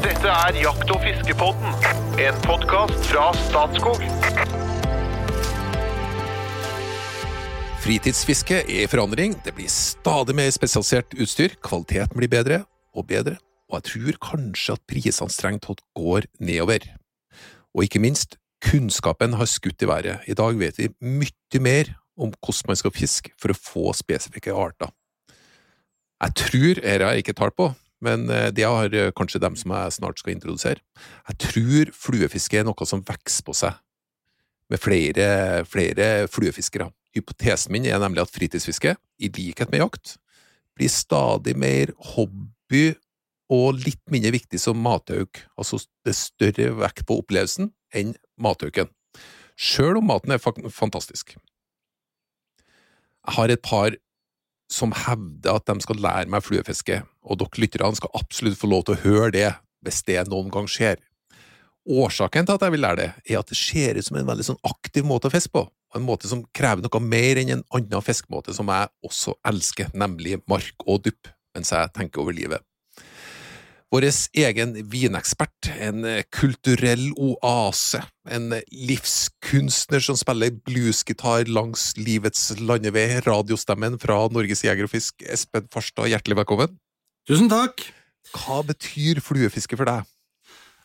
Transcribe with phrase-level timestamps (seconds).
[0.00, 1.74] Dette er Jakt- og fiskepodden,
[2.24, 4.00] en podkast fra Statskog.
[7.84, 12.62] Fritidsfiske er i forandring, det blir stadig mer spesialisert utstyr, kvaliteten blir bedre
[12.96, 13.34] og bedre,
[13.68, 16.88] og jeg tror kanskje at prisene strengt tatt går nedover.
[17.76, 20.24] Og ikke minst, kunnskapen har skutt i været.
[20.24, 24.56] I dag vet vi mye mer om hvordan man skal fiske for å få spesifikke
[24.56, 24.96] arter.
[26.24, 27.70] Jeg tror, dette jeg ikke tall på,
[28.04, 30.82] men eh, det har eh, kanskje dem som jeg snart skal introdusere.
[31.28, 33.76] Jeg tror fluefiske er noe som vokser på seg
[34.70, 35.28] med flere,
[35.66, 36.90] flere fluefiskere.
[37.16, 40.16] Hypotesen min er nemlig at fritidsfiske, i likhet med jakt,
[40.78, 42.92] blir stadig mer hobby
[43.50, 48.88] og litt mindre viktig som matauk, altså det større vekt på opplevelsen enn matauken,
[49.58, 51.34] sjøl om maten er fantastisk.
[53.26, 53.98] Jeg har et par
[54.70, 58.86] som hevder at de skal lære meg fluefiske, og dere lytterne skal absolutt få lov
[58.86, 59.48] til å høre det
[59.84, 61.00] hvis det noen gang skjer.
[61.90, 64.46] Årsaken til at jeg vil lære det, er at det ser ut som en veldig
[64.50, 67.68] sånn aktiv måte å fiske på, og en måte som krever noe mer enn en
[67.76, 72.62] annen fiskemåte som jeg også elsker, nemlig mark og dupp, mens jeg tenker over livet.
[73.90, 74.04] Vår
[74.38, 84.20] egen vinekspert, en kulturell oase, en livskunstner som spiller bluesgitar langs livets landevei, radiostemmen fra
[84.30, 86.78] Norges Jeger og Fisk, Espen Farstad, hjertelig velkommen.
[87.28, 87.84] Tusen takk.
[88.34, 90.09] Hva betyr fluefiske for deg?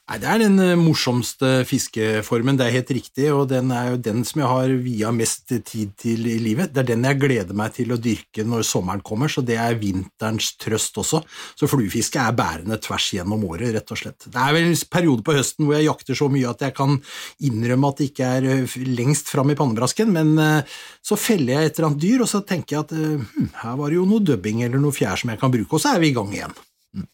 [0.06, 4.02] Nei, Det er den eh, morsomste fiskeformen, det er helt riktig, og den er jo
[4.06, 6.76] den som jeg har via mest tid til i livet.
[6.76, 9.80] Det er den jeg gleder meg til å dyrke når sommeren kommer, så det er
[9.82, 11.24] vinterens trøst også.
[11.58, 14.28] Så fluefiske er bærende tvers gjennom året, rett og slett.
[14.30, 17.00] Det er vel en periode på høsten hvor jeg jakter så mye at jeg kan
[17.50, 21.72] innrømme at det ikke er eh, lengst fram i pannebrasken, men eh, så feller jeg
[21.72, 24.22] et eller annet dyr, og så tenker jeg at hm, her var det jo noe
[24.22, 26.54] dubbing eller noe fjær som jeg kan bruke, og så er vi i gang igjen.
[26.94, 27.10] Mm.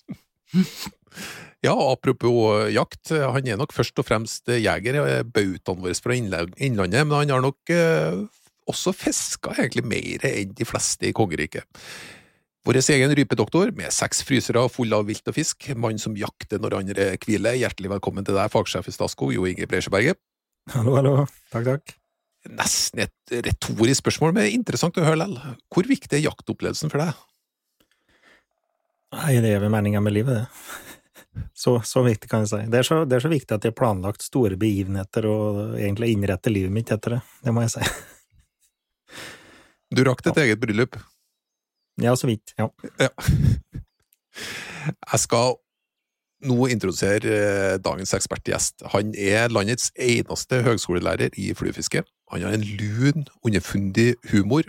[1.62, 4.98] Ja, apropos jakt, han er nok først og fremst jeger,
[5.30, 8.24] bautaen vår fra Innlandet, men han har nok eh,
[8.72, 11.68] også fiska egentlig mer enn de fleste i kongeriket.
[12.66, 16.78] Vår egen rypedoktor, med seks frysere fulle av vilt og fisk, mann som jakter når
[16.82, 20.18] andre hviler, hjertelig velkommen til deg, fagsjef i Statskog, Jo Inge Breisjeberget.
[20.74, 21.16] Hallo, hallo.
[21.54, 21.96] Takk, takk.
[22.58, 25.58] Nesten et retorisk spørsmål, men interessant å høre likevel.
[25.74, 27.26] Hvor viktig er jaktopplevelsen for deg?
[29.18, 30.91] Nei, det er vel meninga med livet, det.
[31.56, 32.60] Så, så, viktig kan jeg si.
[32.72, 36.12] Det er, så, det er, så, viktig at jeg har planlagt store begivenheter og egentlig
[36.16, 37.22] innretter livet mitt etter det.
[37.46, 37.88] Det må jeg si.
[39.92, 40.46] Du rakk ditt ja.
[40.48, 40.96] eget bryllup?
[42.02, 42.54] Ja, så vidt.
[42.60, 42.70] Ja.
[43.00, 43.10] ja.
[44.82, 45.58] Jeg skal
[46.48, 48.86] nå introdusere eh, dagens ekspertgjest.
[48.96, 52.04] Han er landets eneste høgskolelærer i fluefiske.
[52.32, 54.64] Han har en lun, underfundig humor.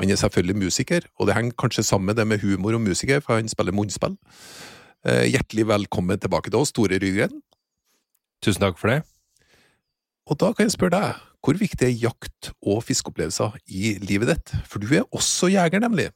[0.00, 3.36] Han er selvfølgelig musiker, og det henger kanskje sammen det med humor og musiker, for
[3.36, 4.16] han spiller munnspill.
[5.00, 7.38] Eh, hjertelig velkommen tilbake til oss, Tore Rygren.
[8.44, 8.98] Tusen takk for det.
[10.28, 14.52] Og da kan jeg spørre deg, hvor viktig er jakt og fiskeopplevelser i livet ditt?
[14.68, 16.10] For du er også jeger, nemlig?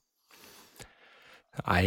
[1.65, 1.87] Nei,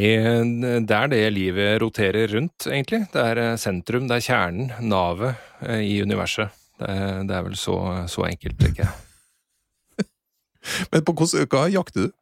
[0.90, 3.03] det er det livet roterer rundt, egentlig.
[3.13, 5.38] Det er eh, sentrum, det er kjernen, navet
[5.68, 6.50] eh, i universet.
[6.81, 7.78] Det er, det er vel så,
[8.09, 10.07] så enkelt, tenker jeg.
[10.96, 12.16] Men på hvordan øker jakter du?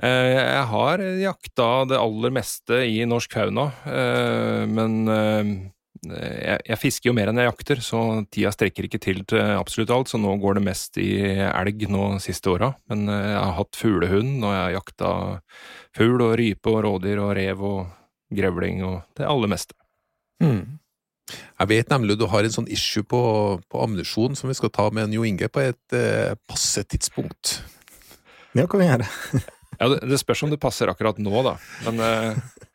[0.00, 5.50] Eh, jeg har jakta det aller meste i norsk fauna, eh, men eh,
[6.64, 8.00] jeg, fisker jo mer enn jeg jakter, så
[8.32, 11.10] tida strekker ikke til til absolutt alt, så nå går det mest i
[11.44, 12.72] elg nå siste åra.
[12.88, 15.12] Men jeg har hatt fuglehund, og jeg har jakta
[15.96, 17.80] fugl og rype og rådyr og rev og
[18.32, 19.76] grevling og det aller meste.
[20.40, 20.80] Mm.
[21.30, 23.20] Jeg vet nemlig du har en sånn issue på,
[23.70, 27.60] på ammunisjon som vi skal ta med en Jo Inge på et eh, passe tidspunkt.
[28.56, 29.10] Det kan vi gjøre.
[29.80, 31.56] Ja, det, det, spørs om det passer akkurat nå, da.
[31.88, 32.66] Men uh...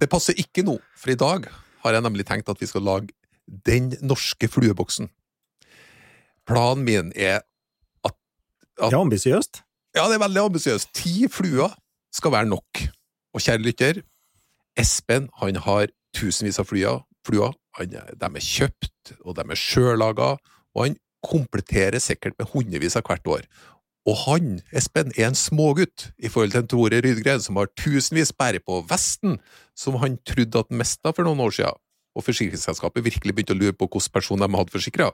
[0.00, 1.44] Det passer ikke nå, for i dag
[1.82, 3.10] har jeg nemlig tenkt at vi skal lage
[3.66, 5.10] Den norske flueboksen.
[6.48, 7.42] Planen min er
[8.06, 8.14] at,
[8.78, 9.60] at er ambisiøst?
[9.96, 10.92] Ja, det er veldig ambisiøst.
[10.94, 11.74] Ti fluer
[12.14, 12.84] skal være nok.
[13.34, 14.00] Og kjære lytter,
[14.78, 17.02] Espen han har tusenvis av fluer.
[17.26, 17.52] fluer.
[17.78, 20.36] Han, de er kjøpt, og de er sjøllaga,
[20.74, 20.96] og han
[21.26, 23.44] kompletterer sikkert med hundrevis av hvert år.
[24.08, 28.32] Og han, Espen, er en smågutt i forhold til en Tore Rydgren som har tusenvis
[28.32, 29.36] bæret på vesten,
[29.76, 31.80] som han trodde at han mista for noen år siden,
[32.16, 35.10] og forsikringsselskapet virkelig begynte å lure på hvilken person de hadde forsikra.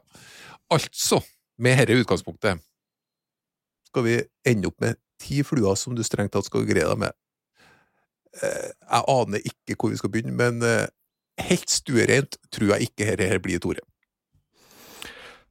[0.72, 1.20] Altså,
[1.58, 2.62] med dette utgangspunktet,
[3.90, 7.16] skal vi ende opp med ti fluer som du strengt tatt skal greie deg med.
[8.36, 10.86] Eh, jeg aner ikke hvor vi skal begynne, men eh,
[11.48, 13.82] helt stuereint tror jeg ikke dette blir, Tore.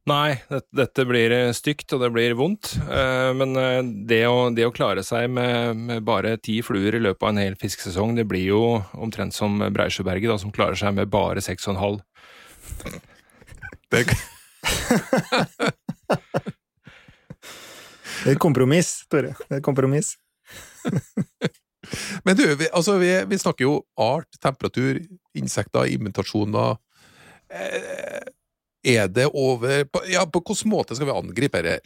[0.06, 2.76] Nei, det- dette blir eh, stygt, og det blir vondt.
[2.90, 7.02] Eh, Men eh, det å, det å klare seg med, med bare ti fluer i
[7.02, 8.62] løpet av en hel fiskesesong, det blir jo
[8.94, 12.00] omtrent som Breisjøberget, da, som klarer seg med bare seks og en halv.
[13.90, 14.06] Det,
[18.26, 19.34] Det er et kompromiss, Tore.
[19.38, 20.16] Det er et kompromiss.
[22.26, 24.98] men du, vi, altså, vi, vi snakker jo art, temperatur,
[25.38, 26.78] insekter, imitasjoner.
[27.54, 28.22] Eh,
[28.86, 31.82] Er det over Ja, på hvilken måte skal vi angripe her?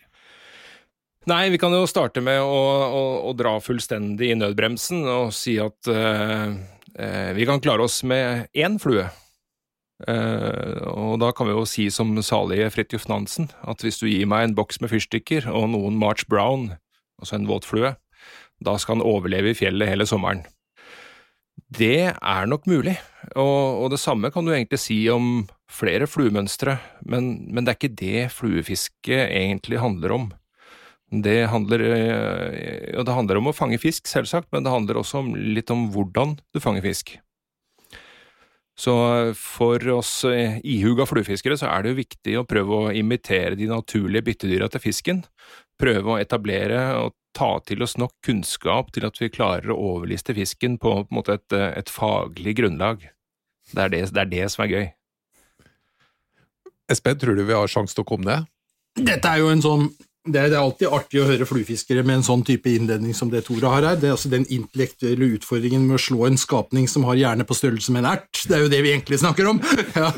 [1.29, 2.59] Nei, vi kan jo starte med å,
[2.89, 6.47] å, å dra fullstendig i nødbremsen og si at uh,
[6.95, 9.05] uh, vi kan klare oss med én flue.
[10.07, 14.29] Uh, og da kan vi jo si som salige Fridtjof Nansen, at hvis du gir
[14.31, 16.71] meg en boks med fyrstikker og noen March Brown,
[17.19, 17.93] altså en våt flue,
[18.63, 20.45] da skal han overleve i fjellet hele sommeren.
[21.69, 22.95] Det er nok mulig,
[23.35, 27.79] og, og det samme kan du egentlig si om flere fluemønstre, men, men det er
[27.79, 30.27] ikke det fluefiske egentlig handler om.
[31.09, 35.33] Det handler, ja, det handler om å fange fisk, selvsagt, men det handler også om,
[35.33, 37.15] litt om hvordan du fanger fisk.
[38.79, 38.93] Så
[39.35, 43.67] for oss eh, ihuga fluefiskere så er det jo viktig å prøve å imitere de
[43.67, 45.23] naturlige byttedyra til fisken.
[45.81, 50.37] Prøve å etablere og ta til oss nok kunnskap til at vi klarer å overliste
[50.37, 53.03] fisken på, på et, eh, et faglig grunnlag.
[53.73, 54.87] Det er det, det er det som er gøy.
[56.89, 58.47] Espen, tror du vi har sjanse til å komme ned?
[58.99, 59.89] Dette er jo en sånn
[60.29, 63.69] det er, alltid artig å høre fluefiskere med en sånn type innledning som det Tore
[63.71, 63.95] har her.
[63.97, 67.55] Det er altså den intellektuelle utfordringen med å slå en skapning som har hjerne på
[67.57, 68.41] størrelse med en ert.
[68.43, 69.63] Det er jo det vi egentlig snakker om.
[69.99, 70.11] Ja.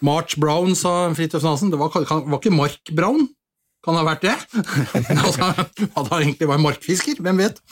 [0.00, 1.68] March Brown, sa Fridtjof Nansen.
[1.68, 3.26] Det var, var ikke Mark Brown?
[3.80, 4.34] Kan ha vært det?
[5.24, 7.62] altså, At han egentlig var en markfisker, hvem vet?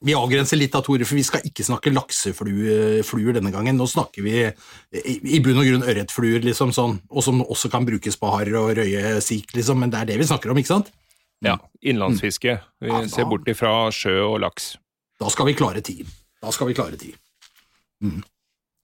[0.00, 3.76] Vi avgrenser litt av Tore, for vi skal ikke snakke laksefluer denne gangen.
[3.76, 7.84] Nå snakker vi i, i bunn og grunn ørretfluer, liksom sånn, og som også kan
[7.88, 10.72] brukes på harr og røye sik, liksom, men det er det vi snakker om, ikke
[10.72, 10.88] sant?
[11.44, 12.56] Ja, innlandsfiske.
[12.82, 14.72] Vi Ja, da- ser bort ifra sjø og laks.
[15.20, 16.00] Da skal vi klare ti.
[16.42, 17.12] Da skal vi klare ti.
[18.02, 18.22] Mm.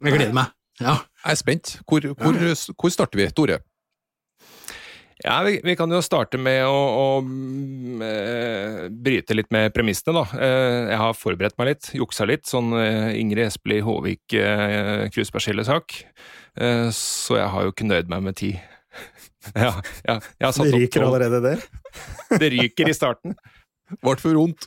[0.04, 0.52] Jeg gleder meg.
[0.82, 0.98] Ja.
[1.24, 1.78] Jeg er spent.
[1.88, 2.34] Hvor, hvor,
[2.76, 3.60] hvor starter vi, Tore?
[5.22, 10.16] Ja, vi, vi kan jo starte med å, å mm, eh, bryte litt med premissene,
[10.16, 10.24] da.
[10.42, 16.00] Eh, jeg har forberedt meg litt, juksa litt, sånn eh, Ingrid Espelid Håvik eh, kruspersillesak.
[16.58, 18.52] Eh, så jeg har jo ikke nøyd meg med ti.
[19.54, 19.70] ja,
[20.02, 21.64] ja, jeg har satt Det ryker allerede der.
[22.42, 23.38] Det ryker i starten.
[24.02, 24.66] Ble for vondt.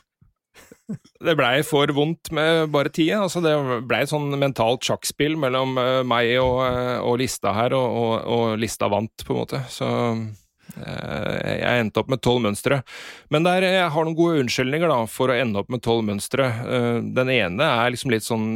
[0.88, 3.10] Det blei for vondt med bare ti.
[3.12, 3.52] Altså det
[3.88, 8.12] blei et sånn mentalt sjakkspill mellom eh, meg og, eh, og lista her, og, og,
[8.24, 9.60] og lista vant, på en måte.
[9.72, 9.88] Så
[10.78, 12.80] eh, jeg endte opp med tolv mønstre.
[13.34, 16.48] Men der, jeg har noen gode unnskyldninger da, for å ende opp med tolv mønstre.
[17.04, 18.48] Den ene er liksom litt sånn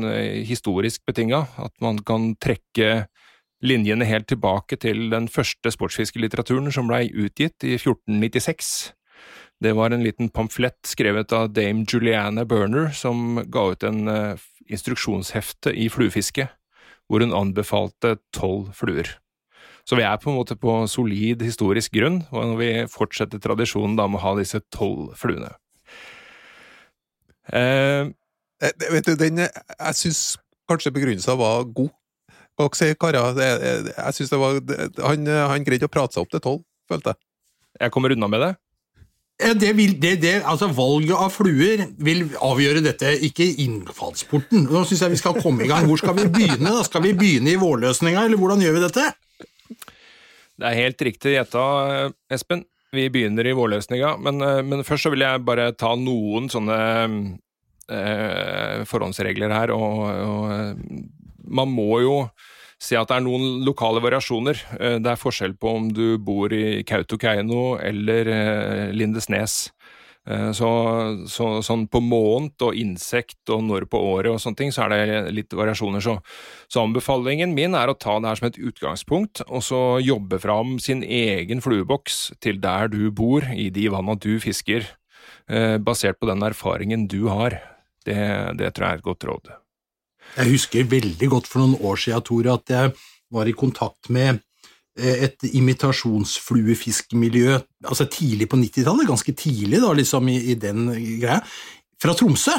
[0.49, 3.05] historisk betinga, at man kan trekke
[3.63, 8.93] linjene helt tilbake til den første sportsfiskelitteraturen som blei utgitt i 1496.
[9.63, 14.41] Det var en liten pamflett skrevet av dame Juliana Burner, som ga ut en eh,
[14.73, 16.49] instruksjonshefte i fluefiske,
[17.07, 19.13] hvor hun anbefalte tolv fluer.
[19.87, 23.97] Så vi er på en måte på solid historisk grunn, og når vi fortsetter tradisjonen
[23.99, 25.55] da med å ha disse tolv fluene.
[27.53, 28.11] Eh,
[28.63, 30.19] Eh, Vet du, den, jeg syns
[30.71, 31.89] kanskje begrunnelsen var god.
[32.63, 33.35] Også karer?
[33.35, 36.65] Det- det- Jeg synes det var Han, han greide å prate seg opp til tolv,
[36.89, 37.17] følte jeg.
[37.81, 38.57] jeg kommer unna med det.
[39.43, 44.69] Det vil, det, det, altså Valget av fluer vil avgjøre dette, ikke innfallsporten.
[44.71, 45.89] Nå syns jeg vi skal komme i gang.
[45.89, 46.69] Hvor skal vi begynne?
[46.69, 46.85] da?
[46.87, 49.09] Skal vi begynne i vårløsninga, eller hvordan gjør vi dette?
[50.63, 51.65] Det er helt riktig gjetta,
[52.31, 52.63] Espen.
[52.93, 56.79] Vi begynner i vårløsninga, men, eh, men først så vil jeg bare ta noen sånne
[57.89, 59.73] eh, forhåndsregler her.
[59.73, 61.01] Og, og eh,
[61.49, 62.17] man må jo
[62.83, 64.59] si at det er noen lokale variasjoner.
[64.81, 69.71] Eh, Det er forskjell på om du bor i Kautokeino eller eh, Lindesnes.
[70.27, 70.71] Eh, Så,
[71.31, 74.91] så sånn på måned og insekt og når på året og sånne ting, så er
[74.95, 76.03] det litt variasjoner.
[76.03, 76.19] Så,
[76.69, 80.79] så anbefalingen min er å ta det her som et utgangspunkt, og så jobbe fram
[80.83, 84.87] sin egen flueboks til der du bor, i de vanna du fisker,
[85.83, 87.59] basert på den erfaringen du har.
[88.07, 88.15] Det,
[88.59, 89.51] det tror jeg er et godt råd.
[90.33, 92.93] Jeg husker veldig godt for noen år siden, Tore, at jeg
[93.33, 94.39] var i kontakt med
[94.97, 100.89] eh, et imitasjonsfluefiskemiljø altså tidlig på 90-tallet, ganske tidlig da, liksom i, i den
[101.21, 101.41] greia,
[102.01, 102.53] fra Tromsø.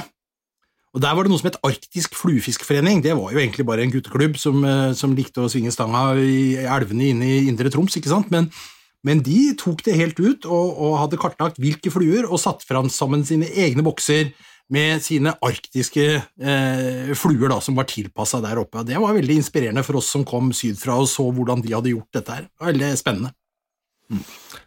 [0.93, 3.01] Og Der var det noe som het Arktisk fluefiskforening.
[3.01, 6.53] Det var jo egentlig bare en gutteklubb som, eh, som likte å svinge stanga i
[6.61, 8.29] elvene inne i indre Troms, ikke sant?
[8.29, 8.53] Men,
[9.01, 12.85] men de tok det helt ut og, og hadde kartlagt hvilke fluer og satt fram
[12.93, 14.29] sammen sine egne bokser
[14.73, 18.85] med sine arktiske eh, fluer da, som var tilpassa der oppe.
[18.87, 22.19] Det var veldig inspirerende for oss som kom sydfra og så hvordan de hadde gjort
[22.19, 22.47] dette her.
[22.49, 23.33] Det var Veldig spennende.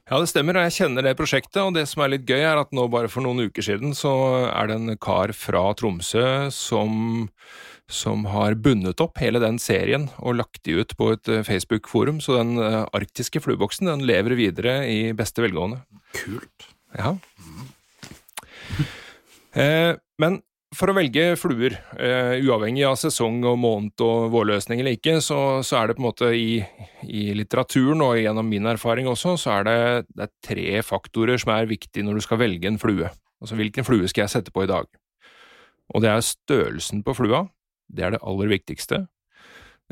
[0.06, 1.60] Ja, det stemmer, og jeg kjenner det prosjektet.
[1.62, 4.12] Og det som er litt gøy, er at nå bare for noen uker siden så
[4.48, 7.26] er det en kar fra Tromsø som,
[7.90, 12.22] som har bundet opp hele den serien og lagt de ut på et eh, Facebook-forum.
[12.24, 15.82] Så den eh, arktiske flueboksen den lever videre i beste velgående.
[16.16, 16.70] Kult.
[16.96, 17.16] Ja.
[19.56, 20.40] Eh, men
[20.76, 25.62] for å velge fluer, eh, uavhengig av sesong og måned og vårløsning eller ikke, så,
[25.64, 26.58] så er det på en måte i,
[27.06, 29.78] i, litteraturen og gjennom min erfaring også, så er det,
[30.12, 33.08] det er tre faktorer som er viktige når du skal velge en flue.
[33.40, 34.90] Altså hvilken flue skal jeg sette på i dag?
[35.94, 37.46] Og det er størrelsen på flua,
[37.88, 39.06] det er det aller viktigste.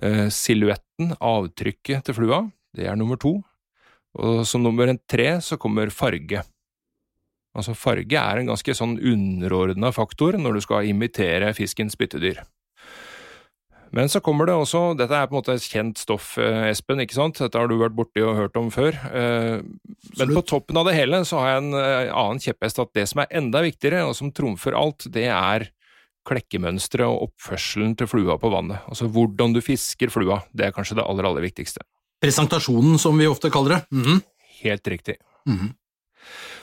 [0.03, 2.45] Eh, silhuetten, avtrykket til flua,
[2.77, 3.39] det er nummer to.
[4.19, 6.43] Og som nummer tre så kommer farge.
[7.55, 12.43] Altså farge er en ganske sånn underordna faktor når du skal imitere fiskens byttedyr.
[13.95, 16.99] Men så kommer det også, dette er på en måte et kjent stoff, eh, Espen,
[17.05, 19.61] ikke sant, dette har du vært borti og hørt om før, eh,
[20.19, 23.05] men på toppen av det hele så har jeg en eh, annen kjepphest at det
[23.07, 25.69] som er enda viktigere, og som trumfer alt, det er
[26.27, 28.83] klekkemønsteret og oppførselen til flua på vannet.
[28.91, 31.85] Altså hvordan du fisker flua, det er kanskje det aller, aller viktigste.
[32.25, 33.81] Presentasjonen, som vi ofte kaller det.
[33.95, 34.23] Mhm.
[34.65, 35.19] Helt riktig.
[35.47, 35.75] Mhm.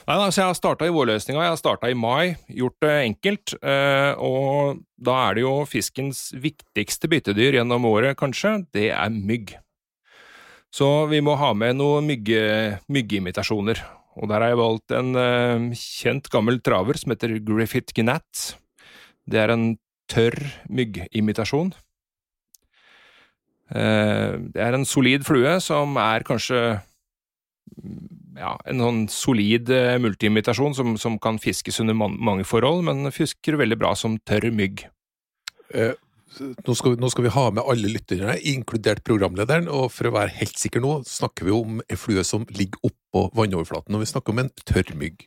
[0.02, 3.54] Nei, altså Jeg har starta i vårløsninga, jeg har starta i mai, gjort det enkelt.
[3.62, 9.54] Eh, og da er det jo fiskens viktigste byttedyr gjennom året, kanskje, det er mygg.
[10.72, 13.82] Så vi må ha med noen mygge, myggeimitasjoner.
[14.18, 18.56] Og der har jeg valgt en eh, kjent gammel traver som heter Griffith Gnat.
[19.28, 19.66] Det er en
[20.10, 21.70] tørr myggimitasjon.
[23.70, 26.80] Eh, det er en solid flue som er kanskje
[28.38, 33.12] ja, en sånn solid eh, multiimitasjon som, som, kan fiskes under man, mange forhold, men
[33.14, 34.86] fisker veldig bra som tørr mygg.
[35.74, 35.92] Eh,
[36.40, 40.34] nå, skal, nå, skal, vi ha med alle lytterne, inkludert programlederen, og for å være
[40.38, 44.34] helt sikker nå, snakker vi om en flue som ligger oppå vannoverflaten, og vi snakker
[44.34, 45.26] om en tørr mygg.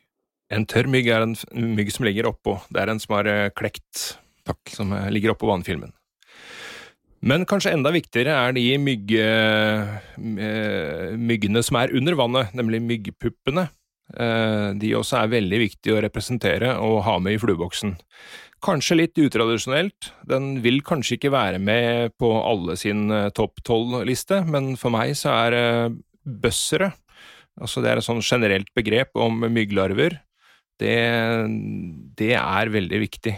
[0.54, 1.38] En tørr mygg er en
[1.76, 2.60] mygg som ligger oppå.
[2.70, 4.62] Det er en som har eh, klekt, Takk.
[4.70, 5.94] som eh, ligger oppå vannfilmen.
[7.26, 9.30] Men kanskje enda viktigere er de mygge,
[11.18, 13.68] myggene som er under vannet, nemlig myggpuppene.
[14.14, 17.96] Eh, de også er veldig viktige å representere og ha med i flueboksen.
[18.66, 24.74] Kanskje litt utradisjonelt, den vil kanskje ikke være med på alle sin topp tolv-liste, men
[24.78, 25.58] for meg så er
[26.26, 26.92] bøssere,
[27.62, 30.20] altså det er et sånn generelt begrep om mygglarver,
[30.82, 30.96] det,
[32.20, 33.36] det er veldig viktig.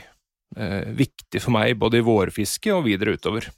[0.57, 3.49] Eh, viktig for meg både i vårfiske og videre utover.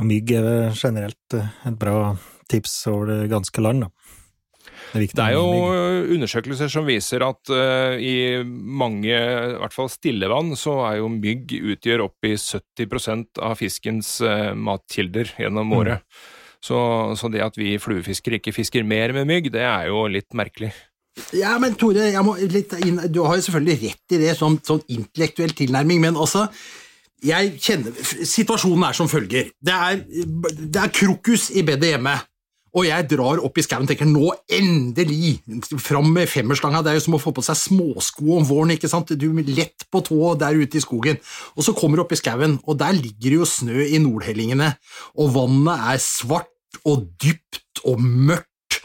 [0.00, 2.14] Og mygg er generelt eh, et bra
[2.50, 4.16] tips over det ganske land, da.
[4.90, 9.90] Det er, det er, jo undersøkelser som viser at uh, i mange, i hvert fall
[9.92, 15.76] stillevann, så er jo mygg utgjør opp i 70% av fiskens uh, matkilder gjennom mm.
[15.78, 16.02] året.
[16.02, 16.26] Mm.
[16.64, 16.80] Så,
[17.20, 20.72] så, det at vi fluefiskere ikke fisker mer med mygg, det er jo litt merkelig.
[21.36, 26.02] Ja, men Tore, inn, du har jo selvfølgelig rett i det, sånn, sånn intellektuell tilnærming,
[26.02, 26.48] men også
[27.24, 29.52] jeg kjenner, Situasjonen er som følger.
[29.60, 30.02] Det er,
[30.60, 32.16] det er krokus i bedet hjemme,
[32.70, 35.40] og jeg drar opp i skauen og tenker nå endelig
[35.82, 36.84] fram med femmerslanga.
[36.86, 38.76] Det er jo som å få på seg småsko om våren.
[38.76, 39.10] ikke sant?
[39.10, 41.18] Du er lett på tå der ute i skogen.
[41.56, 44.70] Og så kommer du opp i skauen, og der ligger det jo snø i nordhellingene,
[45.18, 48.80] og vannet er svart og dypt og mørkt.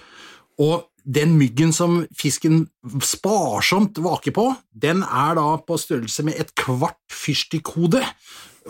[0.57, 2.65] Og den myggen som fisken
[3.05, 8.01] sparsomt vaker på, den er da på størrelse med et kvart fyrstikkhode.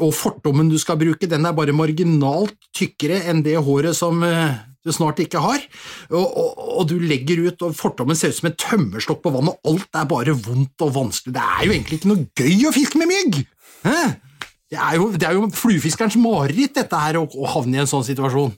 [0.03, 4.57] Og fortommen du skal bruke, den er bare marginalt tykkere enn det håret som eh,
[4.83, 5.63] du snart ikke har.
[6.11, 9.55] Og, og, og du legger ut, og fortommen ser ut som en tømmerstokk på vannet,
[9.55, 11.37] og alt er bare vondt og vanskelig.
[11.37, 13.41] Det er jo egentlig ikke noe gøy å fiske med mygg!
[13.85, 13.97] Hæ?
[14.75, 18.51] Det er jo, jo fluefiskerens mareritt, dette her, å, å havne i en sånn situasjon.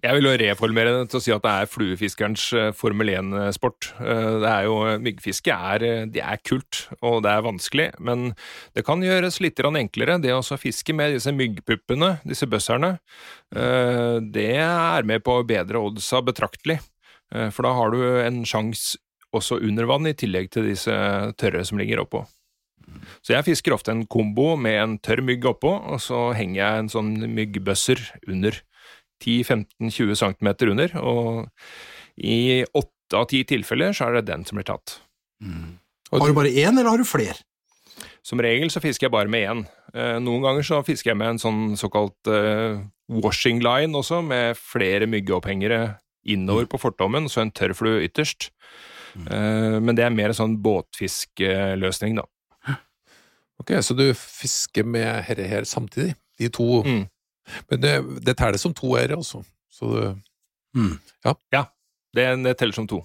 [0.00, 3.90] Jeg vil jo reformere det til å si at det er fluefiskerens eh, Formel 1-sport.
[4.00, 8.30] Eh, det er jo, Myggfiske er, eh, det er kult, og det er vanskelig, men
[8.76, 10.16] det kan gjøres litt enklere.
[10.22, 12.98] Det å fiske med disse myggpuppene, disse bøsserne,
[13.50, 16.78] det er med på å bedre oddsa betraktelig.
[17.30, 18.96] For da har du en sjanse
[19.34, 20.94] også under vann, i tillegg til disse
[21.38, 22.24] tørre som ligger oppå.
[23.20, 26.84] Så jeg fisker ofte en kombo med en tørr mygg oppå, og så henger jeg
[26.84, 28.62] en sånn myggbøsser under.
[29.20, 31.50] 10-15-20 cm under, og
[32.16, 34.98] i åtte av ti tilfeller så er det den som blir tatt.
[35.42, 35.78] Mm.
[36.10, 37.38] Har du bare én, eller har du flere?
[38.26, 39.64] Som regel så fisker jeg bare med én.
[39.94, 42.82] Eh, noen ganger så fisker jeg med en sånn såkalt uh,
[43.22, 45.96] washing line også, med flere myggeopphengere
[46.28, 48.50] innover på fortommen, så en tørrflue ytterst.
[49.10, 49.82] Mm.
[49.82, 52.28] men det er mer en sånn båtfiskeløsning, da.
[53.60, 56.14] Ok, så du fisker med herre her samtidig?
[56.40, 57.02] De to mm.
[57.70, 57.94] Men det,
[58.26, 59.44] det teller som to r, altså.
[59.70, 60.10] Så det
[60.70, 61.00] Mm.
[61.50, 61.64] Ja,
[62.14, 63.00] det, det teller som to.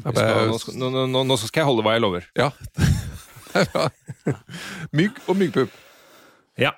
[0.00, 2.26] Skal, nå, skal, nå, nå, nå skal jeg holde hva jeg lover.
[2.34, 2.50] Ja.
[4.98, 5.76] Mygg og myggpupp.
[6.60, 6.72] Ja.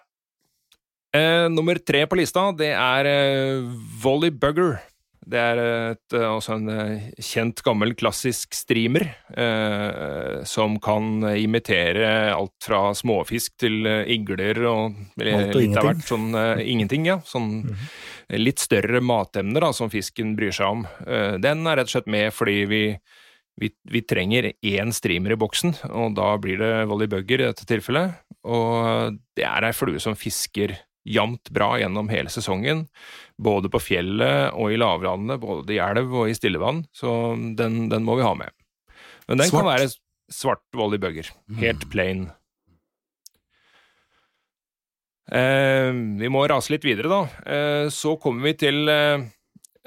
[1.16, 3.64] Eh, nummer tre på lista, det er eh,
[4.02, 4.76] Volley Bugger.
[5.28, 9.04] Det er et, eh, også en eh, kjent, gammel, klassisk streamer
[9.36, 15.88] eh, som kan imitere alt fra småfisk til eh, igler og eller, litt av ingenting.
[15.90, 16.04] hvert.
[16.08, 17.18] Sånn, eh, ingenting, ja.
[17.28, 17.50] Sånn
[18.40, 20.86] litt større matemner da, som fisken bryr seg om.
[21.04, 22.82] Eh, den er rett og slett med fordi vi
[23.58, 27.66] vi, vi trenger én streamer i boksen, og da blir det Volley Bugger i dette
[27.66, 28.20] tilfellet.
[28.46, 30.76] Og det er ei flue som fisker
[31.08, 32.86] jevnt bra gjennom hele sesongen,
[33.40, 38.06] både på fjellet og i lavlandene, både i elv og i stillevann, så den, den
[38.06, 38.52] må vi ha med.
[39.28, 39.64] Men den Svart?
[39.64, 39.88] kan være
[40.32, 42.28] svart Volley Bugger, helt plain.
[45.28, 47.24] Eh, vi må rase litt videre, da.
[47.44, 49.26] Eh, så kommer vi til eh,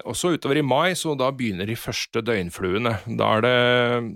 [0.05, 2.93] også utover i mai, så da begynner de første døgnfluene.
[3.17, 3.55] Da er det,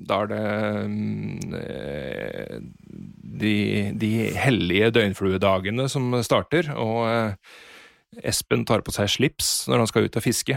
[0.10, 0.44] da er det
[0.92, 2.45] mm, eh,
[3.42, 3.56] de,
[4.00, 7.56] de hellige døgnfluedagene som starter, og eh,
[8.32, 10.56] Espen tar på seg slips når han skal ut og fiske.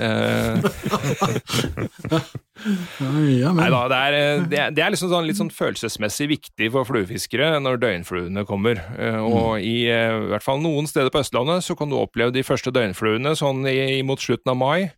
[0.00, 0.62] Eh,
[2.62, 6.28] Ja, Nei da, det er, eh, det er, det er liksom sånn, litt sånn følelsesmessig
[6.30, 8.78] viktig for fluefiskere når døgnfluene kommer.
[8.94, 12.34] Eh, Og i, eh, i hvert fall noen steder på Østlandet så kan du oppleve
[12.34, 14.90] de første døgnfluene sånn i, mot slutten av mai.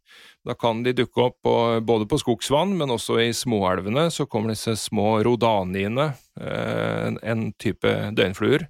[0.45, 1.55] Da kan de dukke opp på,
[1.89, 4.11] både på skogsvann, men også i småelvene.
[4.13, 6.11] Så kommer disse små rodaniene,
[6.41, 8.67] eh, en, type døgnfluer,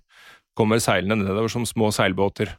[0.54, 2.54] kommer seilende nedover som små seilbåter.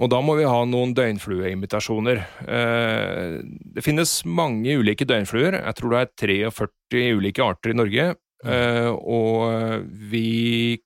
[0.00, 2.22] Og da må vi ha noen døgnflueimitasjoner.
[2.48, 3.36] Eh,
[3.76, 5.58] det finnes mange ulike døgnfluer.
[5.60, 8.14] Jeg tror det er 43 ulike arter i Norge.
[8.42, 10.80] Eh, og vi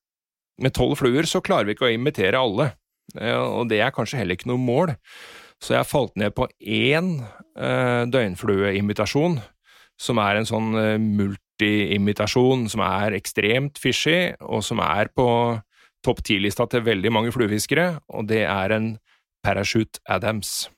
[0.57, 2.71] Med tolv fluer så klarer vi ikke å imitere alle.
[3.13, 4.95] Og det er kanskje heller ikke noe mål.
[5.63, 7.13] Så jeg falt ned på én
[7.57, 9.39] eh, døgnflueimitasjon,
[9.97, 15.29] som er en sånn eh, multi-imitasjon som er ekstremt fishy, og som er på
[16.07, 18.95] topp ti-lista til veldig mange fluefiskere, og det er en
[19.47, 20.69] Parachute Adams.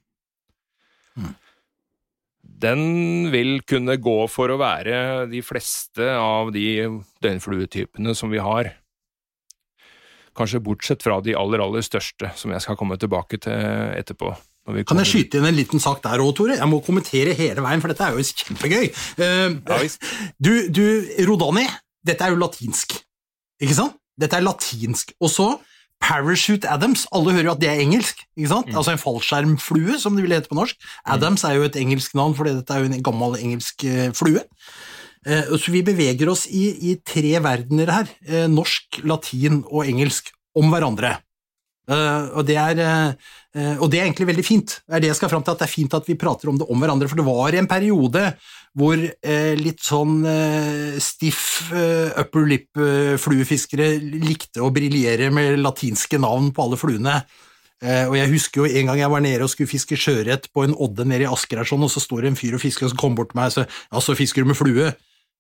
[2.58, 6.86] Den vil kunne gå for å være de fleste av de
[7.22, 8.72] døgnfluetypene som vi har.
[10.38, 13.58] Kanskje bortsett fra de aller, aller største, som jeg skal komme tilbake til
[13.98, 14.32] etterpå.
[14.88, 16.58] Kan jeg skyte inn en liten sak der òg, Tore?
[16.58, 18.90] Jeg må kommentere hele veien, for dette er jo kjempegøy.
[19.16, 19.80] Uh,
[20.38, 20.84] du, du,
[21.28, 21.64] Rodani,
[22.04, 22.98] dette er jo latinsk,
[23.64, 23.96] ikke sant?
[24.18, 25.14] Dette er latinsk.
[25.22, 25.48] Og så
[26.02, 28.68] Parachute Adams, alle hører jo at det er engelsk, ikke sant?
[28.74, 30.78] Altså en fallskjermflue, som det ville hete på norsk.
[31.10, 34.44] Adams er jo et engelsk navn, for dette er jo en gammel engelsk eh, flue.
[35.26, 38.12] Eh, Så vi beveger oss i, i tre verdener her,
[38.52, 41.16] norsk, latin og engelsk, om hverandre.
[41.88, 44.78] Eh, og, det er, eh, eh, og det er egentlig veldig fint.
[44.84, 46.60] Det er det jeg skal fram til, at det er fint at vi prater om
[46.60, 48.24] det om hverandre, for det var en periode
[48.78, 49.00] hvor
[49.58, 50.20] litt sånn
[51.02, 53.88] stiff upper lip-fluefiskere
[54.22, 57.16] likte å briljere med latinske navn på alle fluene.
[57.82, 60.76] Og jeg husker jo en gang jeg var nede og skulle fiske sjøørret på en
[60.78, 63.00] odde nede i Asker sånn, og så står det en fyr og fisker, og så
[63.00, 64.92] kommer bort til meg og sier ja, så fisker du med flue.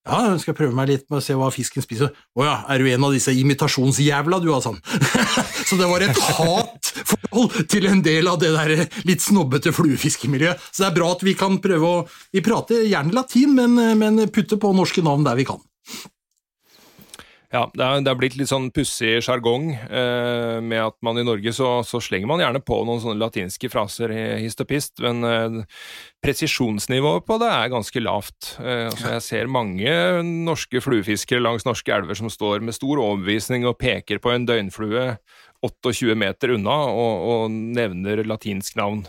[0.08, 2.12] Ja, jeg skal prøve meg litt med å se hva fisken spiser.
[2.38, 4.72] Å ja, er du en av disse imitasjonsjævla, du, altså?
[5.68, 10.68] så det var et hatforhold til en del av det der litt snobbete fluefiskemiljøet.
[10.70, 14.24] Så det er bra at vi kan prøve å Vi prater gjerne latin, men, men
[14.32, 15.60] putte på norske navn der vi kan.
[17.48, 21.24] Ja, det er, det er blitt litt sånn pussig sjargong eh, med at man i
[21.24, 25.00] Norge så, så slenger man gjerne på noen sånne latinske fraser i hist og pist,
[25.00, 25.56] men eh,
[26.20, 28.50] presisjonsnivået på det er ganske lavt.
[28.60, 29.94] Eh, altså jeg ser mange
[30.28, 35.14] norske fluefiskere langs norske elver som står med stor overbevisning og peker på en døgnflue
[35.64, 39.06] 28 meter unna og, og nevner latinsk navn.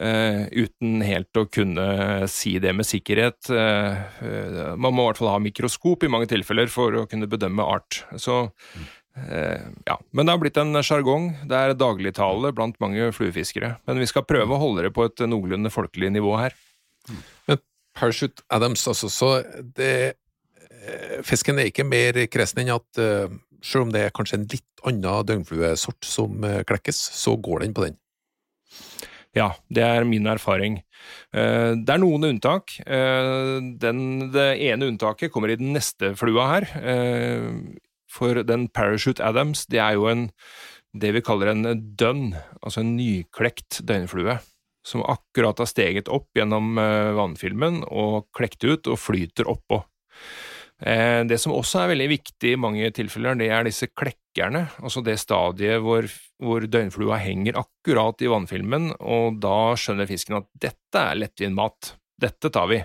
[0.00, 3.50] Eh, uten helt å kunne si det med sikkerhet.
[3.52, 7.28] Eh, eh, man må i hvert fall ha mikroskop i mange tilfeller for å kunne
[7.28, 8.00] bedømme art.
[8.16, 8.46] Så,
[9.12, 9.98] ja.
[10.16, 11.28] Men det har blitt en sjargong.
[11.44, 13.74] Det er dagligtale blant mange fluefiskere.
[13.84, 16.56] Men vi skal prøve å holde det på et noenlunde folkelig nivå her.
[17.50, 17.60] Men
[17.92, 19.34] Parachute Adams, altså, så
[19.76, 20.16] det
[21.22, 22.98] Fisken er ikke mer kresen enn at
[23.62, 27.84] selv om det er kanskje en litt annen døgnfluesort som klekkes, så går den på
[27.84, 28.00] den.
[29.36, 30.82] Ja, det er min erfaring.
[31.32, 32.74] Eh, Det er noen unntak.
[32.84, 36.68] Eh, Den, det ene unntaket kommer i den neste flua her.
[36.76, 37.48] Eh,
[38.12, 40.30] For den Parachute Adams, det er jo en
[40.92, 41.62] det vi kaller en
[41.96, 44.34] dønn, altså en nyklekt døgnflue,
[44.84, 49.78] som akkurat har steget opp gjennom vannfilmen og klekt ut og flyter oppå.
[50.82, 55.02] Eh, Det som også er veldig viktig i mange tilfeller, det er disse klekkerne, altså
[55.04, 56.08] det stadiet hvor,
[56.42, 61.92] hvor døgnflua henger akkurat i vannfilmen, og da skjønner fisken at dette er lettvint mat,
[62.18, 62.80] dette tar vi.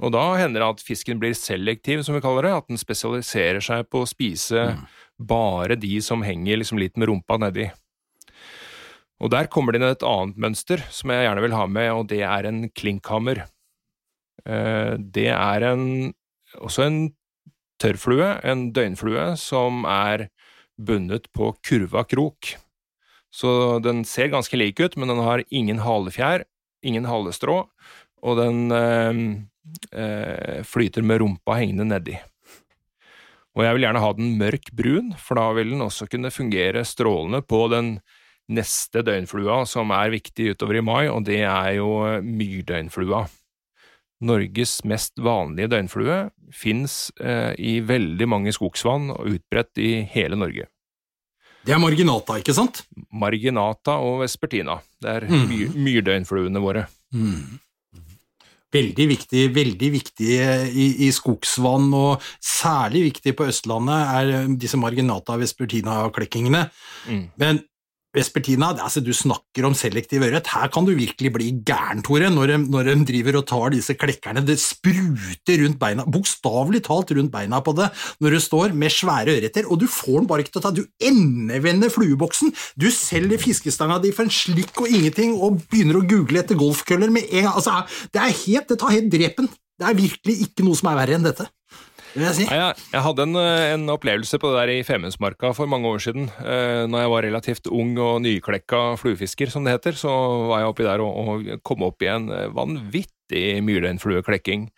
[0.00, 3.60] Og da hender det at fisken blir selektiv, som vi kaller det, at den spesialiserer
[3.62, 4.70] seg på å spise
[5.20, 7.68] bare de som henger liksom litt med rumpa nedi.
[9.20, 12.06] Og der kommer det inn et annet mønster som jeg gjerne vil ha med, og
[12.08, 13.44] det er en klinkhammer.
[14.48, 16.14] Eh, Det er en,
[16.56, 17.00] også en
[17.80, 20.28] tørrflue, en døgnflue, som er
[20.80, 22.54] bundet på kurva krok.
[23.30, 26.44] Så den ser ganske lik ut, men den har ingen halefjær,
[26.82, 27.62] ingen halestrå,
[28.20, 29.20] og den øh,
[29.94, 32.18] øh, flyter med rumpa hengende nedi.
[33.56, 36.84] Og jeg vil gjerne ha den mørk brun, for da vil den også kunne fungere
[36.86, 37.98] strålende på den
[38.50, 41.90] neste døgnflua som er viktig utover i mai, og det er jo
[42.22, 43.26] myrdøgnflua.
[44.20, 46.18] Norges mest vanlige døgnflue
[46.52, 50.66] fins eh, i veldig mange skogsvann og utbredt i hele Norge.
[51.64, 52.82] Det er marginata, ikke sant?
[53.12, 54.78] Marginata og vespertina.
[55.00, 55.48] Det er Mm.
[55.48, 56.86] myr myrdøgnfluene våre.
[58.70, 60.30] Veldig viktig, veldig viktig
[60.70, 66.68] i, i skogsvann, og særlig viktig på Østlandet er disse marginata vespertina-klekkingene.
[67.10, 67.24] Mm.
[67.36, 67.58] Men
[68.16, 70.48] vespertina, er altså, du snakker om selektiv ørret.
[70.50, 73.94] Her kan du virkelig bli gæren, Tore, når de, når de driver og tar disse
[73.98, 74.42] klekkerne.
[74.46, 79.36] Det spruter rundt beina, bokstavelig talt rundt beina på det, når du står med svære
[79.36, 80.74] ørreter, og du får den bare ikke til å ta.
[80.74, 86.06] Du endevender flueboksen, du selger fiskestanga di for en slikk og ingenting, og begynner å
[86.06, 87.54] google etter golfkøller med en gang.
[87.54, 89.50] Altså, det helt, det tar helt drepen.
[89.80, 91.46] Det er virkelig ikke noe som er verre enn dette.
[92.14, 92.46] Vil jeg si.
[92.48, 95.90] Nei, jeg, jeg hadde en, eh, en opplevelse på det der i Femundsmarka for mange
[95.90, 96.26] år siden.
[96.42, 100.10] Eh, når jeg var relativt ung og nyklekka fluefisker, som det heter, så
[100.50, 104.68] var jeg oppi der og, og kom opp i en eh, vanvittig myrdøgnflueklekking.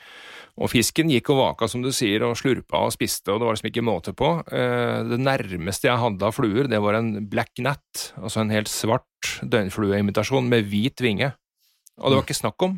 [0.61, 3.57] Og fisken gikk og vaka, som du sier, og slurpa og spiste, og det var
[3.57, 4.35] liksom ikke måte på.
[4.53, 8.69] Eh, det nærmeste jeg hadde av fluer, det var en black nat, altså en helt
[8.69, 11.33] svart døgnflueimitasjon med hvit vinge.
[12.03, 12.77] Og det var ikke snakk om.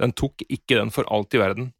[0.00, 1.70] Den tok ikke den for alt i verden.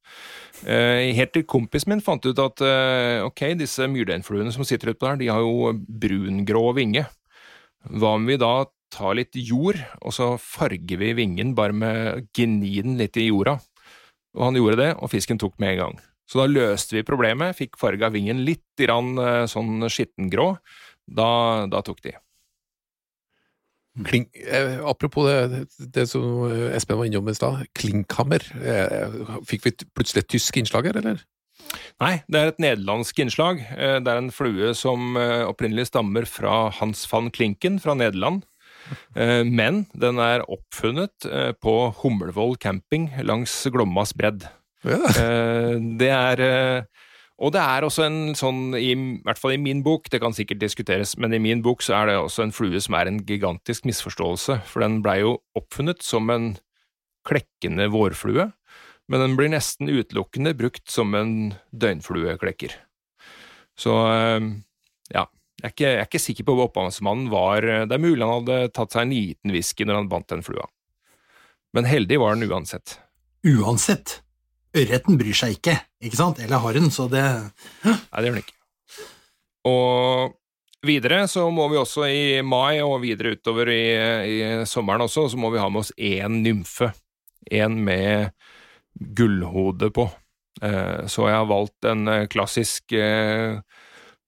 [0.63, 5.09] Eh, helt til kompisen min fant ut at eh, ok, disse myrdeinfluene som sitter utpå
[5.09, 7.07] der, de har jo brungrå vinge.
[7.91, 8.55] Hva om vi da
[8.93, 13.57] tar litt jord, og så farger vi vingen bare med gni den litt i jorda?
[14.37, 16.01] Og han gjorde det, og fisken tok med en gang.
[16.31, 20.55] Så da løste vi problemet, fikk farga vingen litt grann, eh, sånn skittengrå.
[21.11, 21.31] Da,
[21.69, 22.15] da tok de.
[24.09, 28.41] Klink, eh, apropos det, det som Espen var innom i stad, klinkhammer.
[28.65, 31.21] Eh, fikk vi plutselig et tysk innslag her, eller?
[32.01, 33.61] Nei, det er et nederlandsk innslag.
[33.77, 38.43] Eh, Det er en flue som eh, opprinnelig stammer fra Hans van Klinken fra Nederland.
[39.15, 44.49] Eh, Men den er oppfunnet eh, på Hummelvoll camping langs Glommas bredd.
[44.89, 44.99] Ja.
[45.21, 46.83] Eh, Det er eh,
[47.43, 48.93] Og det er også en sånn, i,
[49.27, 52.13] hvert fall i min bok, det kan sikkert diskuteres, men i min bok så er
[52.13, 56.31] det også en flue som er en gigantisk misforståelse, for den blei jo oppfunnet som
[56.31, 56.53] en
[57.27, 58.47] klekkende vårflue,
[59.11, 61.35] men den blir nesten utelukkende brukt som en
[61.75, 62.79] døgnflueklekker.
[63.79, 64.49] Så eh,
[65.11, 65.27] ja,
[65.63, 67.67] jeg er, ikke, jeg er ikke sikker på hvor opphavsmannen var.
[67.87, 70.67] Det er mulig han hadde tatt seg en liten whisky når han bandt den flua.
[71.75, 73.01] Men heldig var den uansett.
[73.47, 74.21] Uansett.
[74.73, 76.41] Ørreten bryr seg ikke, ikke sant?
[76.41, 77.23] Eller har hun, så det
[77.85, 78.57] Nei, det gjør den ikke.
[79.69, 80.33] Og
[80.87, 83.83] videre så må vi også i mai og videre utover i,
[84.27, 86.91] i sommeren også, så må vi ha med oss én nymfe.
[87.53, 88.33] En med
[89.17, 90.09] gullhode på.
[90.63, 93.61] Eh, Så jeg har valgt en eh, klassisk eh,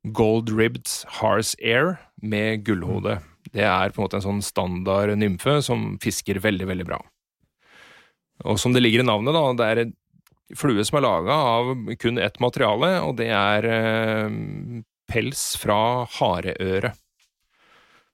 [0.04, 0.88] gold ribbed
[1.20, 3.18] Hars Air med gullhode.
[3.54, 7.00] Det er på en måte en sånn standard nymfe som fisker veldig, veldig bra.
[8.44, 9.92] Og som det ligger i navnet, da, det er
[10.52, 14.28] flue som er laga av kun ett materiale, og det er eh,
[15.10, 16.92] pels fra hareøre.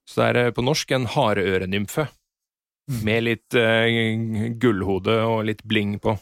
[0.07, 2.07] Så det er eh, på norsk en hareørenymfe,
[3.07, 3.87] med litt uh,
[4.59, 6.17] gullhode og litt bling på.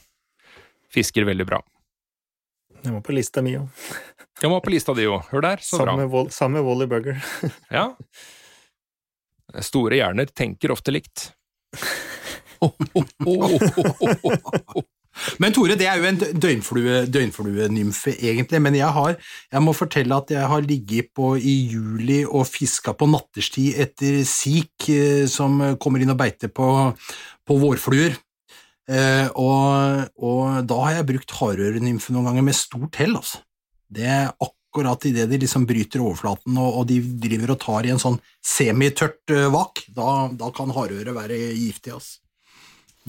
[0.93, 1.63] Fisker veldig bra.
[2.85, 3.71] Den var på lista mi òg.
[4.43, 5.95] Den var på lista di òg, hør der, så bra.
[6.13, 7.17] Wall- sammen med Wally Burger.
[7.73, 7.95] Ja.
[9.65, 11.31] Store hjerner tenker ofte likt.
[15.43, 19.17] Men Tore, det er jo en døgnflue, døgnfluenymfe, egentlig, men jeg har
[19.53, 24.23] Jeg må fortelle at jeg har ligget på i juli og fiska på natterstid etter
[24.29, 26.69] sik eh, som kommer inn og beiter på,
[27.47, 28.17] på vårfluer.
[28.89, 33.43] Eh, og, og da har jeg brukt hardørenymfe noen ganger med stort hell, altså.
[33.89, 37.93] Det er akkurat idet de liksom bryter overflaten og, og de driver og tar i
[37.93, 42.21] en sånn semitørt eh, vak, da, da kan hardøre være giftig, altså.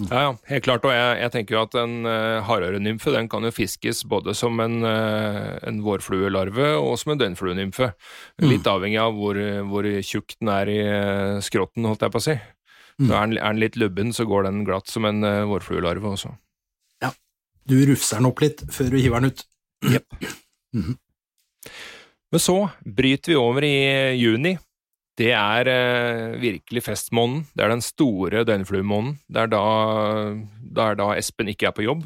[0.08, 0.86] Ja, ja, helt klart.
[0.88, 4.60] Og jeg, jeg tenker jo at en uh, hardørenymfe den kan jo fiskes både som
[4.64, 7.92] en, uh, en vårfluelarve og som en døgnfluenymfe.
[8.46, 12.28] Litt avhengig av hvor, hvor tjukk den er i uh, skrotten, holdt jeg på å
[12.30, 12.38] si.
[13.00, 13.12] Mm.
[13.12, 16.34] er den, er den litt lubben, så går den glatt som en uh, vårfluelarve også.
[17.04, 17.14] Ja.
[17.70, 19.46] Du rufser den opp litt før du hiver den ut.
[19.88, 20.20] Jepp.
[22.30, 23.78] Men så bryter vi over i
[24.20, 24.58] juni.
[25.20, 27.48] Det er eh, virkelig festmåneden.
[27.52, 29.18] Det er den store døgnfluemåneden.
[29.28, 29.64] Det er da,
[30.64, 32.06] det er da Espen ikke er på jobb.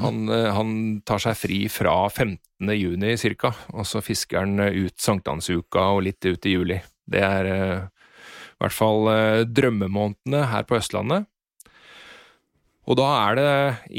[0.00, 2.38] Han, eh, han tar seg fri fra 15.
[2.76, 6.78] juni cirka, og så fisker han ut sankthansuka og litt ut i juli.
[7.10, 7.88] Det er eh,
[8.60, 11.26] i hvert fall eh, drømmemånedene her på Østlandet.
[12.90, 13.50] Og da er det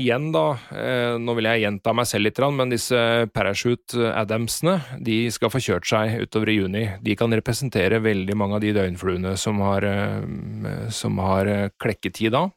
[0.03, 2.99] igjen, da eh, Nå vil jeg gjenta meg selv litt, men disse
[3.31, 6.85] Parachute Adamsene de skal få kjørt seg utover i juni.
[6.99, 12.35] De kan representere veldig mange av de døgnfluene som har, eh, som har eh, klekketid
[12.35, 12.49] da.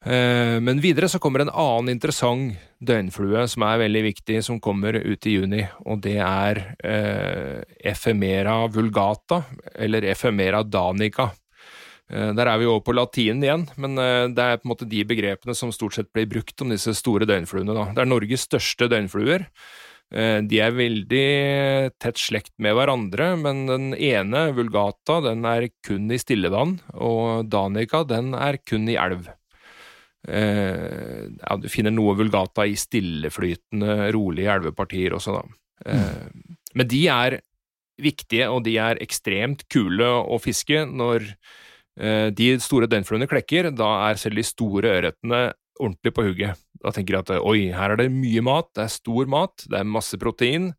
[0.00, 5.26] Men videre så kommer en annen interessant døgnflue som er veldig viktig, som kommer ut
[5.28, 7.60] i juni, og det er eh,
[7.92, 9.42] Ephemera vulgata,
[9.76, 11.28] eller Ephemera danica.
[12.10, 14.88] Eh, Der er vi over på latinen igjen, men eh, det er på en måte
[14.90, 17.76] de begrepene som stort sett blir brukt om disse store døgnfluene.
[17.76, 17.86] Da.
[17.94, 19.46] Det er Norges største døgnfluer.
[20.10, 21.26] Eh, De er veldig
[22.02, 28.02] tett slekt med hverandre, men den ene, vulgata, den er kun i stillevann, og danica,
[28.04, 29.30] den er kun i elv.
[30.20, 35.94] Ja, du finner noe vulgata i stilleflytende, rolige elvepartier også, da.
[35.96, 36.58] Mm.
[36.76, 37.36] Men de er
[38.04, 41.24] viktige, og de er ekstremt kule å fiske når
[42.00, 43.70] de store døgnfluene klekker.
[43.76, 45.40] Da er selv de store ørretene
[45.80, 46.60] ordentlig på hugget.
[46.80, 49.80] Da tenker de at oi, her er det mye mat, det er stor mat, det
[49.80, 50.70] er masse protein.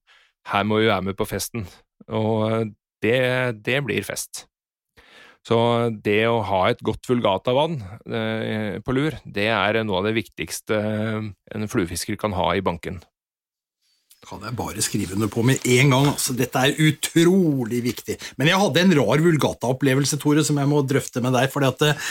[0.50, 1.68] Her må vi være med på festen.
[2.10, 2.72] Og
[3.04, 3.20] det,
[3.66, 4.46] det blir fest.
[5.48, 5.58] Så
[6.06, 7.80] det å ha et godt vulgatavann
[8.14, 13.00] eh, på lur, det er noe av det viktigste en fluefisker kan ha i banken.
[14.28, 16.08] Kan jeg bare skrive under på med en gang.
[16.14, 16.36] altså.
[16.38, 18.18] Dette er utrolig viktig.
[18.38, 21.50] Men jeg hadde en rar Vulgata-opplevelse, Tore, som jeg må drøfte med deg.
[21.52, 22.10] fordi at eh,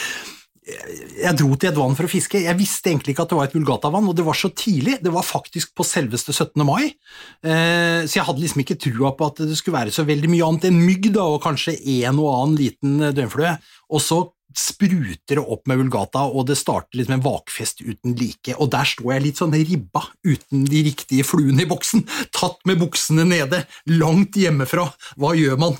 [0.61, 2.43] jeg dro til et vann for å fiske.
[2.45, 4.99] Jeg visste egentlig ikke at det var et Vulgata-vann, og det var så tidlig.
[5.03, 6.65] Det var faktisk på selveste 17.
[6.69, 6.93] mai,
[7.43, 10.51] eh, så jeg hadde liksom ikke trua på at det skulle være så veldig mye
[10.51, 13.57] annet enn mygg, da, og kanskje en og annen liten eh, døgnflue.
[13.91, 14.21] Og så
[14.57, 18.57] spruter det opp med Vulgata, og det starter liksom en vakfest uten like.
[18.59, 22.05] Og der står jeg litt sånn ribba, uten de riktige fluene i boksen,
[22.37, 24.91] tatt med buksene nede, langt hjemmefra.
[25.17, 25.79] Hva gjør man?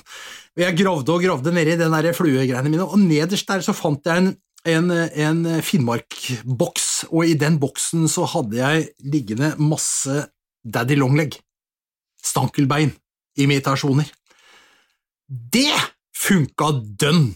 [0.55, 4.23] Og Jeg gravde og gravde nedi den fluegreiene mine, og nederst der så fant jeg
[4.23, 4.33] en
[4.67, 10.27] en, en Finnmark-boks, og i den boksen så hadde jeg liggende masse
[10.61, 11.37] Daddy Longleg,
[12.21, 12.93] stankelbein,
[13.41, 14.09] imitasjoner.
[15.27, 15.71] Det
[16.17, 17.31] funka dønn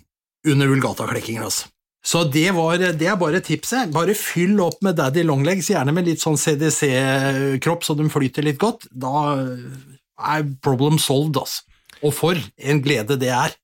[0.46, 1.72] under vulgata-klekkingen, altså.
[2.06, 3.90] Så det, var, det er bare tipset.
[3.94, 8.60] Bare fyll opp med Daddy Longlegs, gjerne med litt sånn CDC-kropp, så de flyter litt
[8.62, 8.86] godt.
[8.94, 11.66] Da er problem solved, altså.
[12.06, 13.56] Og for en glede det er.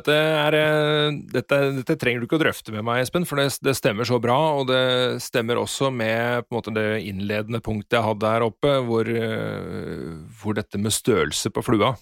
[0.00, 3.50] Du, er, eh, dette, dette trenger du ikke å drøfte med meg, Espen, for det,
[3.60, 4.38] det stemmer så bra.
[4.60, 8.78] Og det stemmer også med på en måte, det innledende punktet jeg hadde her oppe,
[8.86, 10.08] hvor, eh,
[10.40, 11.92] hvor dette med størrelse på flua.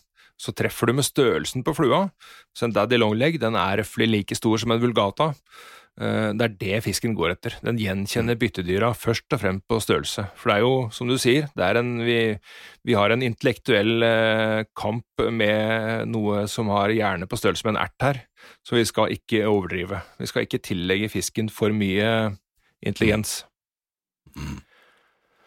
[0.40, 2.06] Så treffer du med størrelsen på flua.
[2.56, 5.34] Så en daddy longleg den er røftlig like stor som en vulgata.
[5.98, 7.56] Eh, Det er det fisken går etter.
[7.64, 10.26] Den gjenkjenner byttedyra først og fremst på størrelse.
[10.36, 12.38] For det er jo, som du sier, er en, vi,
[12.84, 17.82] vi har en intellektuell eh, kamp med noe som har hjerne på størrelse med en
[17.84, 18.22] ert her,
[18.64, 20.00] så vi skal ikke overdrive.
[20.20, 22.36] Vi skal ikke tillegge fisken for mye
[22.80, 23.44] intelligens.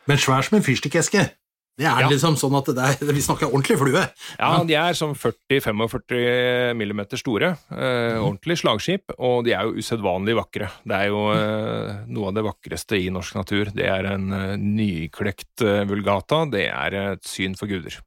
[0.06, 1.30] Men svær som en fyrstikkeske.
[1.78, 2.08] Det er Ja.
[2.12, 4.04] liksom sånn at det er, vi snakker ordentlig flue.
[4.38, 7.56] Ja, de er som 40-45 millimeter store.
[7.74, 10.70] Eh, ordentlig slagskip, og de er jo usedvanlig vakre.
[10.86, 13.72] Det er jo eh, noe av det vakreste i norsk natur.
[13.74, 16.44] Det er en eh, nyklekt eh, vulgata.
[16.54, 17.98] Det er et syn for guder.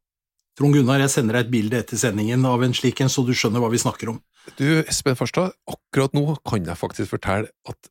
[0.56, 3.34] Trond Gunnar, jeg sender deg et bilde etter sendingen av en slik en, så du
[3.36, 4.20] skjønner hva vi snakker om.
[4.56, 7.90] Du, Espen Farstad, akkurat nå kan jeg faktisk fortelle at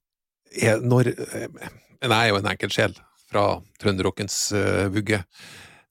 [0.56, 2.96] jeg, når eh, Men jeg er jo en enkel sjel
[3.36, 5.20] fra trønderrockens uh, vugge.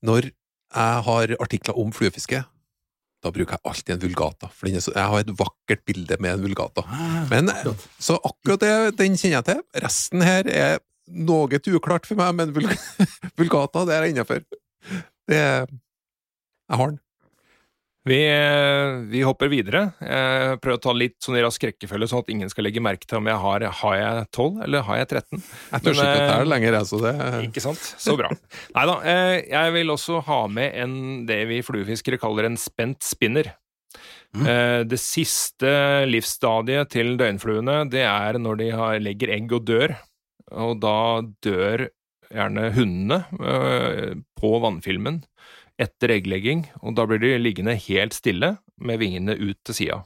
[0.04, 2.40] Når jeg har artikler om fluefiske,
[3.24, 4.50] da bruker jeg alltid en vulgata.
[4.52, 6.84] For jeg har et vakkert bilde med en vulgata.
[7.30, 7.48] Men,
[7.96, 9.62] så akkurat det, den kjenner jeg til.
[9.84, 12.52] Resten her er noe uklart for meg, men
[13.40, 14.44] vulgata, det er jeg innafor.
[15.28, 17.00] Det Jeg har den.
[18.04, 19.86] Vi, eh, vi hopper videre.
[20.04, 23.16] Jeg prøver å ta litt sånn rask rekkefølge, sånn at ingen skal legge merke til
[23.22, 25.40] om jeg har Har jeg 12 eller har jeg 13.
[25.40, 27.14] Jeg tør ikke å det telle lenger, jeg, så det
[27.48, 27.88] Ikke sant?
[28.04, 28.28] Så bra.
[28.76, 28.96] Nei da.
[29.08, 30.94] eh, Jeg vil også ha med en,
[31.30, 33.54] det vi fluefiskere kaller en spent spinner.
[34.36, 34.46] Mm.
[34.52, 35.74] Eh, Det siste
[36.10, 39.96] livsstadiet til døgnfluene, det er når de har, legger egg og dør.
[40.52, 41.88] Og da dør
[42.34, 45.22] gjerne hundene eh, på vannfilmen
[45.80, 50.02] etter egglegging, og da blir de liggende helt stille med vingene ut til sida.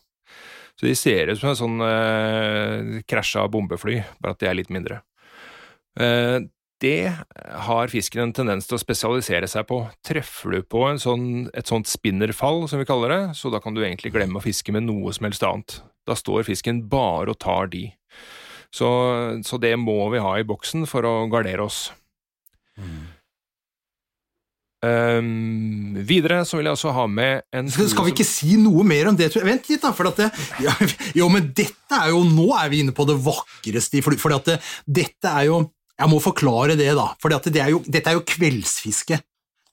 [0.78, 4.70] Så de ser ut som en sånn eh, krasja bombefly, bare at de er litt
[4.72, 5.02] mindre.
[5.98, 6.38] Eh,
[6.78, 7.10] det
[7.66, 9.80] har fisken en tendens til å spesialisere seg på.
[10.06, 13.82] Treffer du på sånn, et sånt spinnerfall, som vi kaller det, så da kan du
[13.82, 15.80] egentlig glemme å fiske med noe som helst annet.
[16.06, 17.88] Da står fisken bare og tar de.
[18.70, 18.88] Så,
[19.42, 21.88] så det må vi ha i boksen for å gardere oss.
[24.78, 28.84] Um, videre så vil jeg også ha med en Skal, skal vi ikke si noe
[28.86, 29.32] mer om det?
[29.34, 29.90] Vent litt, da.
[29.96, 30.28] For at det,
[30.62, 30.74] ja,
[31.18, 34.18] jo, men dette er jo Nå er vi inne på det vakreste fly...
[34.20, 35.64] For at det, dette er jo
[35.98, 37.08] Jeg må forklare det, da.
[37.18, 39.18] For at det er jo, dette er jo kveldsfiske.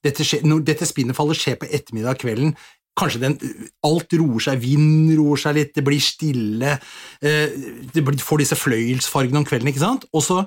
[0.05, 2.55] Dette, når dette spinnefallet skjer på ettermiddag kvelden.
[2.97, 3.37] Kanskje den,
[3.85, 6.77] alt roer seg, vinden roer seg litt, det blir stille,
[7.19, 7.55] eh,
[7.91, 10.05] det blir, får disse fløyelsfargene om kvelden, ikke sant?
[10.15, 10.37] Og så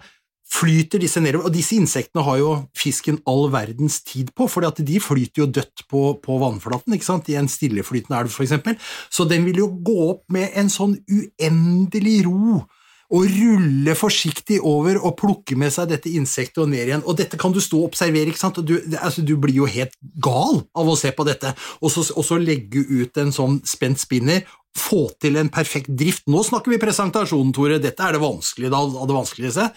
[0.48, 5.00] flyter disse nedover, og disse insektene har jo fisken all verdens tid på, for de
[5.02, 8.78] flyter jo dødt på, på vannflaten, i en stilleflytende elv eksempel,
[9.10, 12.62] så den vil jo gå opp med en sånn uendelig ro,
[13.08, 17.38] og rulle forsiktig over og plukke med seg dette insektet og ned igjen, og dette
[17.40, 20.90] kan du stå og observere, ikke sant, du, altså, du blir jo helt gal av
[20.92, 24.44] å se på dette, og så, og så legge ut en sånn spent spinner,
[24.80, 26.26] få til en perfekt drift.
[26.30, 29.70] Nå snakker vi presentasjonen, Tore, dette er det vanskelige av det vanskeligste.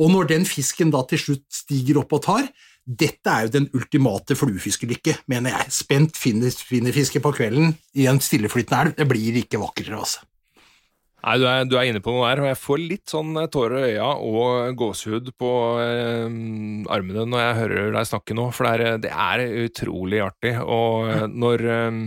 [0.00, 2.48] Og når den fisken da til slutt stiger opp og tar,
[2.86, 5.74] dette er jo den ultimate fluefiskelykke, mener jeg.
[5.74, 10.22] Spent finnerfiske på kvelden i en stilleflytende elv, det blir ikke vakrere, altså.
[11.26, 13.80] Nei, du er, du er, inne på noe der, og jeg får litt sånn tårer
[13.80, 15.48] i øya og gåsehud på
[15.82, 16.36] eh,
[16.94, 20.52] armene når jeg hører deg snakke nå, for det er, det er utrolig artig.
[20.62, 21.98] Og når eh,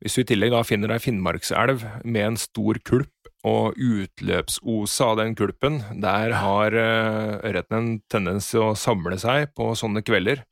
[0.00, 3.12] Hvis du i tillegg da finner ei finnmarkselv med en stor kulp,
[3.46, 9.54] og utløpsosa av den kulpen, der har uh, ørreten en tendens til å samle seg
[9.56, 10.44] på sånne kvelder.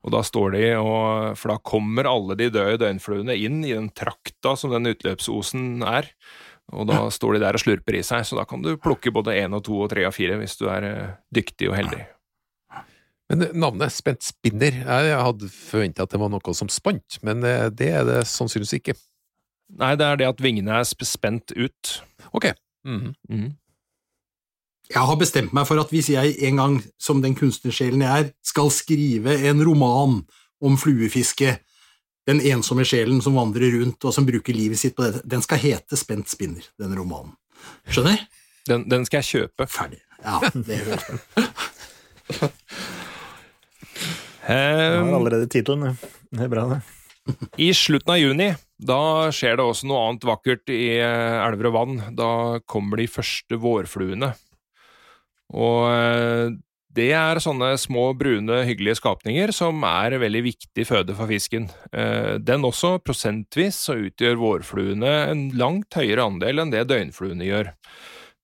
[0.00, 3.90] Og da står de og For da kommer alle de døde døgnfluene inn i den
[3.92, 6.08] trakta som den utløpsosen er.
[6.72, 9.36] Og da står de der og slurper i seg, så da kan du plukke både
[9.42, 12.06] én og to og tre og fire hvis du er uh, dyktig og heldig.
[13.30, 17.68] Men navnet Spent Spinner, jeg hadde forventa at det var noe som spant, men eh,
[17.70, 18.96] det er det sannsynligvis ikke.
[19.78, 21.92] Nei, det er det at vingene er spent ut.
[22.34, 22.50] Ok.
[22.82, 23.12] Mm.
[23.30, 23.50] Mm.
[24.90, 28.32] Jeg har bestemt meg for at hvis jeg en gang, som den kunstnersjelen jeg er,
[28.42, 30.24] skal skrive en roman
[30.60, 31.54] om fluefiske,
[32.26, 35.62] den ensomme sjelen som vandrer rundt og som bruker livet sitt på dette, den skal
[35.62, 37.36] hete Spent spinner, den romanen.
[37.86, 38.26] Skjønner?
[38.66, 39.70] Den, den skal jeg kjøpe.
[39.70, 40.02] Ferdig.
[40.18, 42.50] Ja, det hører jeg.
[44.50, 45.94] Jeg har Um, allerede tittelen.
[46.30, 46.80] Det er bra, det.
[47.60, 48.48] I slutten av juni
[48.80, 52.00] da skjer det også noe annet vakkert i eh, elver og vann.
[52.16, 52.30] Da
[52.70, 54.32] kommer de første vårfluene.
[55.52, 56.56] Og eh,
[56.96, 61.68] det er sånne små, brune, hyggelige skapninger som er veldig viktig føde for fisken.
[61.92, 67.70] Eh, Den også, prosentvis, så utgjør vårfluene en langt høyere andel enn det døgnfluene gjør.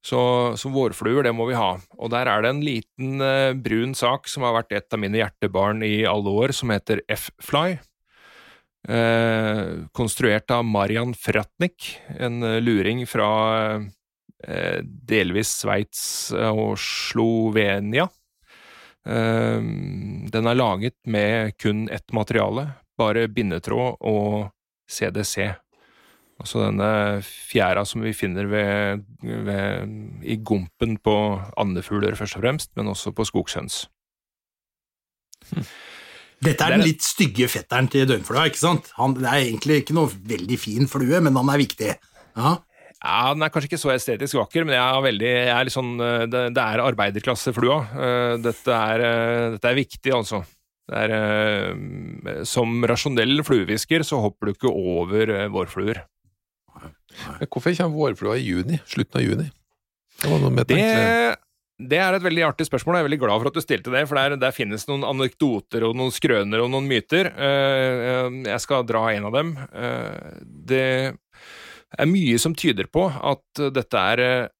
[0.06, 0.20] Så,
[0.54, 1.72] så vårfluer, det må vi ha.
[1.98, 5.18] Og der er det en liten eh, brun sak som har vært et av mine
[5.18, 7.78] hjertebarn i alle år, som heter F-fly.
[8.86, 9.62] Eh,
[9.96, 13.30] konstruert av Marian Fratnik, en eh, luring fra
[14.46, 16.04] eh, delvis Sveits
[16.52, 18.06] og Slovenia.
[19.10, 19.58] Eh,
[20.30, 24.52] den er laget med kun ett materiale, bare bindetråd og
[24.86, 25.50] CDC.
[26.36, 26.88] Altså denne
[27.24, 31.14] fjæra som vi finner ved, ved, i gompen på
[31.56, 33.86] andefugler, først og fremst, men også på skogshøns.
[36.44, 38.90] Dette er den litt stygge fetteren til døgnflua, ikke sant?
[38.98, 41.94] Han, det er egentlig ikke noe veldig fin flue, men han er viktig.
[42.36, 42.56] Ja,
[43.06, 45.90] Ja, Den er kanskje ikke så estetisk vakker, men jeg er veldig, jeg er sånn,
[46.00, 47.76] eh, det, det er arbeiderklasseflua.
[47.92, 50.40] Eh, Dette er, eh, dette er viktig, altså.
[50.86, 55.98] Det er, som rasjonell fluehvisker så hopper du ikke over vårfluer.
[57.40, 58.80] Men hvorfor kommer vårflua i juni?
[58.86, 59.50] Slutten av juni?
[60.22, 61.36] Det Det,
[61.90, 63.92] det er et veldig artig spørsmål, og jeg er veldig glad for at du stilte
[63.92, 67.28] det, for der, der finnes noen anekdoter og noen skrøner og noen myter.
[67.36, 69.50] Eh, eh, Jeg skal dra en av dem.
[69.72, 70.40] Eh,
[70.72, 70.86] Det
[71.98, 74.50] er mye som tyder på at dette er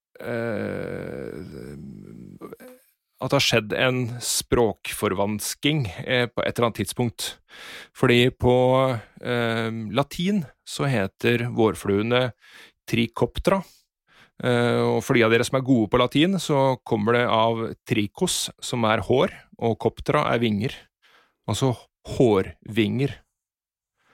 [3.17, 7.39] At det har skjedd en språkforvansking på et eller annet tidspunkt.
[7.97, 8.55] Fordi på
[9.97, 12.31] latin så heter vårfluene
[12.89, 13.63] tricoptra.
[14.45, 17.63] Eh, og for de av dere som er gode på latin, så kommer det av
[17.89, 20.75] tricos, som er hår, og coptra er vinger.
[21.49, 21.73] Altså
[22.17, 23.17] hårvinger.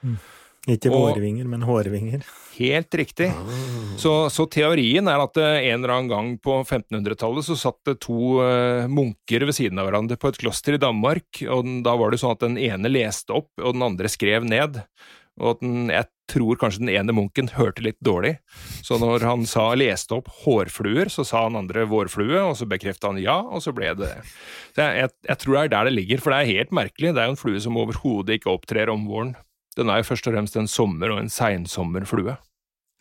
[0.02, 0.20] Mm.
[0.70, 2.22] Ikke vårvinger, men hårvinger.
[2.54, 3.32] Helt riktig.
[3.98, 7.96] Så, så teorien er at eh, en eller annen gang på 1500-tallet så satt det
[8.04, 11.96] to eh, munker ved siden av hverandre på et kloster i Danmark, og den, da
[11.98, 14.78] var det sånn at den ene leste opp, og den andre skrev ned.
[15.40, 18.34] Og at den, jeg tror kanskje den ene munken hørte litt dårlig,
[18.84, 23.10] så når han sa leste opp hårfluer, så sa han andre vårflue, og så bekrefta
[23.12, 24.34] han ja, og så ble det det.
[24.76, 27.14] Så jeg, jeg, jeg tror det er der det ligger, for det er helt merkelig.
[27.14, 29.34] Det er jo en flue som overhodet ikke opptrer om våren.
[29.76, 32.36] Den er jo først og fremst en sommer- og en seinsommerflue.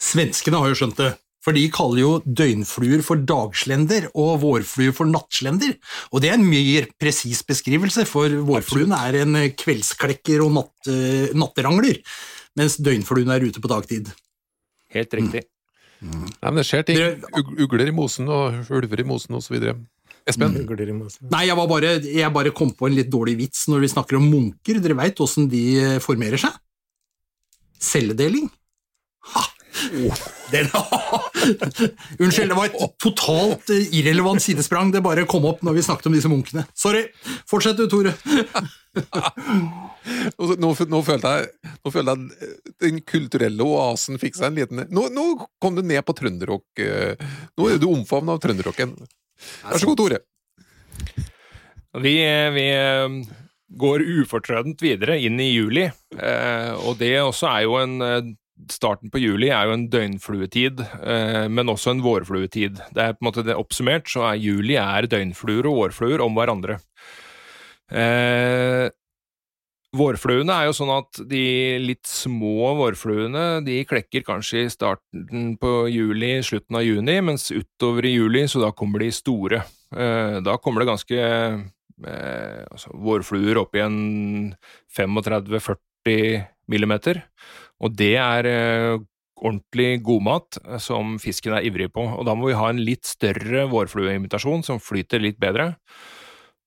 [0.02, 1.12] Svenskene har jo skjønt det,
[1.42, 5.78] for de kaller jo døgnfluer for dagslender og vårfluer for nattslender,
[6.12, 11.32] og det er en mye presis beskrivelse, for vårfluen er en kveldsklekker og natt, eh,
[11.38, 12.02] natterangler,
[12.60, 14.14] mens døgnfluen er ute på dagtid.
[14.92, 15.48] Helt riktig.
[16.02, 17.00] Nei, men det skjer ting.
[17.62, 19.58] Ugler i mosen og ulver i mosen osv.
[20.30, 20.54] Espen?
[20.58, 20.94] I.
[21.32, 24.20] Nei, jeg, var bare, jeg bare kom på en litt dårlig vits når vi snakker
[24.20, 24.82] om munker.
[24.82, 26.58] Dere veit åssen de eh, formerer seg?
[27.82, 28.50] Celledeling.
[29.34, 29.46] Ha!
[30.52, 30.68] Den,
[32.20, 34.92] Unnskyld, det var et totalt eh, irrelevant sidesprang.
[34.94, 36.66] Det bare kom opp når vi snakket om disse munkene.
[36.78, 37.06] Sorry.
[37.50, 38.12] Fortsett du, Tore.
[38.92, 41.48] Nå, nå, følte jeg,
[41.86, 42.50] nå følte jeg
[42.84, 45.26] den kulturelle oasen fikk seg en liten Nå, nå
[45.64, 46.66] kom du ned på trønderrock.
[46.84, 47.16] eh,
[47.56, 48.96] Nå er du omfavnet av trønderrocken.
[49.64, 50.20] Vær så god, Tore.
[52.02, 52.16] Vi,
[52.58, 53.16] vi eh,
[53.82, 57.96] går ufortrødent videre inn i juli, eh, og det også er jo en
[58.70, 62.82] Starten på juli er jo en døgnfluetid, eh, men også en vårfluetid.
[62.94, 66.36] Det er på en måte det Oppsummert så er juli er døgnfluer og vårfluer om
[66.38, 66.80] hverandre.
[67.92, 68.90] Eh,
[69.92, 71.42] Vårfluene er jo sånn at de
[71.84, 78.08] litt små vårfluene de klekker kanskje i starten på juli, slutten av juni, mens utover
[78.08, 79.66] i juli så da kommer de store.
[79.92, 81.20] Eh, Da kommer det ganske
[82.02, 84.56] altså, vårfluer opp i en
[84.96, 87.22] 35-40 millimeter,
[87.82, 89.02] og det er eh,
[89.42, 92.06] ordentlig godmat eh, som fisken er ivrig på.
[92.06, 95.74] Og da må vi ha en litt større vårflueimitasjon som flyter litt bedre.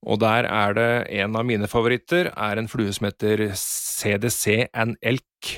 [0.05, 0.91] Og der er det
[1.23, 5.55] en av mine favoritter, er en flue som heter CDC and elk.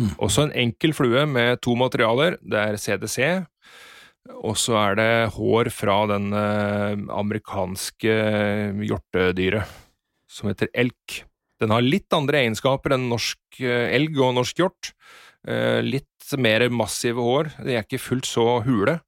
[0.00, 0.14] Mm.
[0.22, 2.38] Også en enkel flue med to materialer.
[2.40, 3.18] Det er CDC,
[4.40, 8.16] og så er det hår fra den eh, amerikanske
[8.86, 9.76] hjortedyret
[10.30, 11.24] som heter elk.
[11.60, 14.92] Den har litt andre egenskaper enn norsk eh, elg og norsk hjort.
[15.48, 16.06] Eh, litt
[16.38, 19.00] mer massive hår, de er ikke fullt så hule,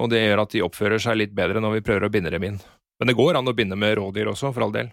[0.00, 2.46] og det gjør at de oppfører seg litt bedre når vi prøver å binde dem
[2.48, 2.60] inn.
[2.98, 4.90] Men det går an å binde med rådyr også, for all del.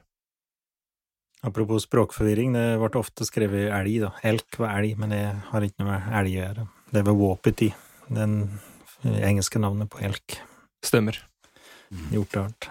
[1.42, 4.12] Apropos språkforvirring, det ble ofte skrevet elg, da.
[4.30, 6.68] Elk var elg, men det har ikke noe med elg å gjøre.
[6.92, 7.72] Det var wapiti,
[8.14, 8.36] den
[9.02, 10.38] engelske navnet på elk.
[10.86, 11.18] Stemmer.
[12.14, 12.70] Hjorteart.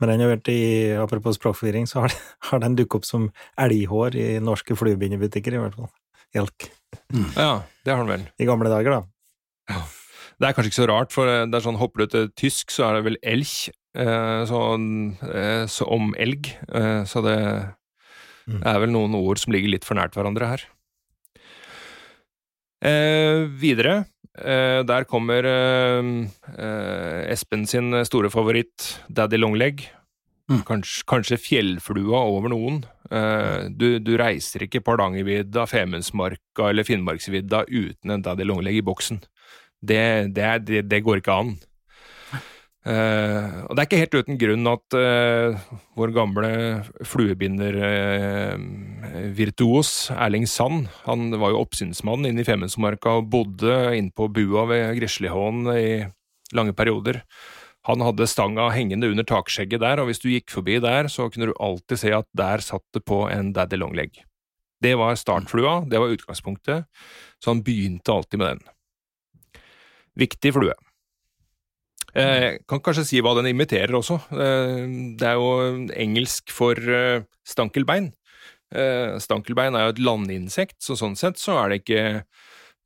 [0.00, 0.60] Men den har vært i,
[1.00, 2.12] apropos språkforvirring, så har,
[2.50, 5.88] har den dukket opp som elghår i norske fluebindebutikker, i hvert fall.
[6.36, 6.66] Elk.
[7.36, 8.26] Ja, det har den vel.
[8.42, 9.78] I gamle dager, da.
[10.36, 12.90] Det er kanskje ikke så rart, for det er sånn hopper du til tysk, så
[12.90, 14.60] er det vel elch, eh, så,
[15.32, 16.52] eh, så om elg.
[16.68, 17.38] Eh, så det
[18.46, 18.60] Mm.
[18.62, 20.60] er vel noen ord som ligger litt for nært hverandre her.
[22.84, 24.04] Eh, videre, eh,
[24.36, 26.08] der kommer eh,
[26.56, 29.86] eh, Espen sin store favoritt, Daddy Longleg.
[30.46, 30.60] Mm.
[30.66, 32.82] Kanskje, kanskje fjellflua over noen.
[33.10, 38.84] Eh, du, du reiser ikke på Hardangervidda, Femundsmarka eller Finnmarksvidda uten en Daddy Longleg i
[38.86, 39.22] boksen.
[39.82, 41.56] Det, det, det, det går ikke an.
[42.86, 45.56] Uh, og det er ikke helt uten grunn at uh,
[45.98, 46.50] vår gamle
[49.06, 54.66] fluebindervirtuos Erling Sand, han var jo oppsynsmann inne i Femundsmarka og bodde inne på bua
[54.66, 56.06] ved Grislihån i
[56.54, 57.22] lange perioder.
[57.86, 61.46] Han hadde stanga hengende under takskjegget der, og hvis du gikk forbi der, så kunne
[61.46, 64.10] du alltid se at der satt det på en daddy longleg.
[64.82, 66.86] Det var startflua, det var utgangspunktet,
[67.38, 69.62] så han begynte alltid med den.
[70.16, 70.74] Viktig flue.
[72.16, 74.16] Jeg kan kanskje si hva den imiterer også.
[74.32, 74.84] Eh,
[75.20, 78.08] det er jo engelsk for eh, stankelbein.
[78.76, 82.04] Eh, stankelbein er jo et landinsekt, så sånn sett så er det ikke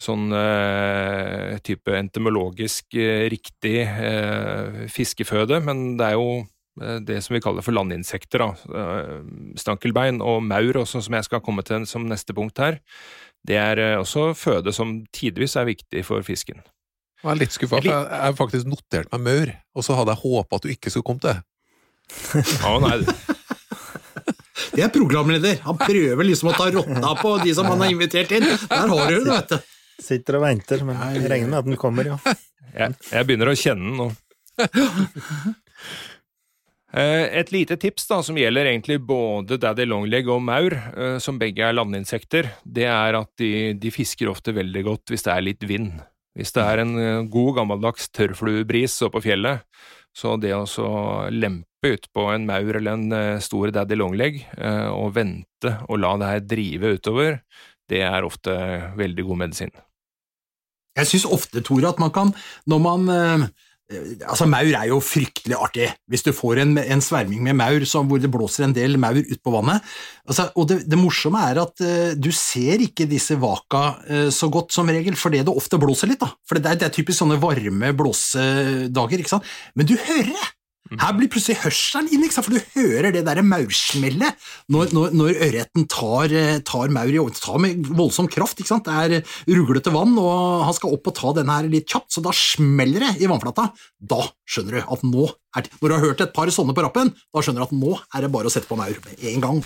[0.01, 6.29] sånn eh, type entomologisk eh, riktig eh, fiskeføde, men det er jo
[6.81, 8.47] eh, det som vi kaller for landinsekter.
[8.47, 8.81] Da.
[8.81, 9.17] Eh,
[9.61, 12.81] stankelbein og maur også, som jeg skal komme til som neste punkt her,
[13.45, 16.61] det er også føde som tidvis er viktig for fisken.
[17.21, 20.25] Jeg er litt skuffa, for jeg har faktisk notert meg maur, og så hadde jeg
[20.25, 21.41] håpa at du ikke skulle komme til det.
[22.61, 22.97] Ja, nei,
[24.71, 25.59] Det er programleder.
[25.67, 28.47] Han prøver liksom å ta rotta på de som han har invitert inn.
[28.47, 29.73] Der har du det, vet du.
[30.01, 32.17] Sitter og venter, men jeg regner med at den kommer, ja.
[32.73, 34.07] jeg, jeg begynner å kjenne den nå.
[36.91, 41.39] Eh, et lite tips da, som gjelder egentlig både daddy longleg og maur, eh, som
[41.39, 45.47] begge er landinsekter, det er at de, de, fisker ofte veldig godt hvis det er
[45.47, 46.01] litt vind.
[46.35, 49.63] Hvis det er en eh, god, gammeldags tørrfluebris oppå fjellet,
[50.11, 50.65] så det å
[51.31, 54.43] lempe utpå en maur eller en stor daddy longleg
[54.93, 57.39] og vente og la det her drive utover,
[57.91, 58.53] det er ofte
[58.99, 59.73] veldig god medisin.
[60.99, 62.35] Jeg syns ofte, Tore, at man kan,
[62.69, 63.09] når man
[63.91, 65.89] Altså, Maur er jo fryktelig artig.
[66.11, 69.19] Hvis du får en, en sverming med maur så, hvor det blåser en del maur
[69.19, 69.83] ut på vannet.
[70.29, 74.47] Altså, og det, det, morsomme er at uh, du ser ikke disse vaka uh, så
[74.53, 76.23] godt som regel, fordi det ofte blåser litt.
[76.23, 76.31] da.
[76.47, 79.55] For det det er typisk sånne varme blåsedager, ikke sant.
[79.75, 80.49] Men du hører det!
[80.99, 85.87] Her blir plutselig hørselen inn, for du hører det derre maursmellet når, når, når, ørreten
[85.91, 88.59] tar, eh, tar maur i tar med voldsom kraft.
[88.59, 89.21] Det er
[89.55, 93.07] ruglete vann, og han skal opp og ta denne her litt kjapt, så da smeller
[93.07, 93.69] det i vannflata.
[94.01, 95.29] Da skjønner du at nå
[95.59, 97.97] er Når du har hørt et par sånne på rappen, da skjønner du at nå
[97.99, 99.63] er det bare å sette på maur med en gang.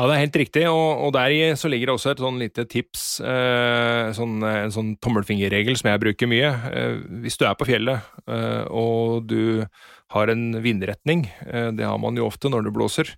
[0.00, 2.62] Ja, det er helt riktig, og, og deri så ligger det også et sånn lite
[2.72, 6.52] tips, eh, sånn, en sånn tommelfingerregel som jeg bruker mye.
[6.70, 9.66] Eh, hvis du er på fjellet eh, og du
[10.14, 13.12] har en vindretning, eh, det har man jo ofte når det blåser,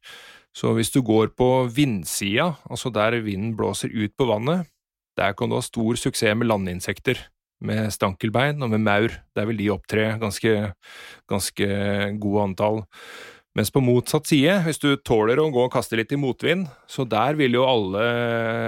[0.59, 4.67] så hvis du går på vindsida, altså der vinden blåser ut på vannet,
[5.15, 7.29] der kan du ha stor suksess med landinsekter.
[7.63, 9.13] Med stankelbein og med maur.
[9.39, 10.73] Der vil de opptre ganske,
[11.31, 11.67] ganske
[12.19, 12.81] gode antall.
[13.53, 17.05] Mens på motsatt side, hvis du tåler å gå og kaste litt i motvind, så
[17.05, 18.05] der vil jo alle,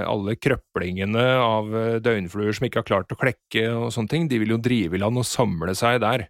[0.05, 4.43] alle krøplingene av eh, døgnfluer som ikke har klart å klekke og sånne ting, de
[4.43, 6.27] vil jo drive i land og samle seg der.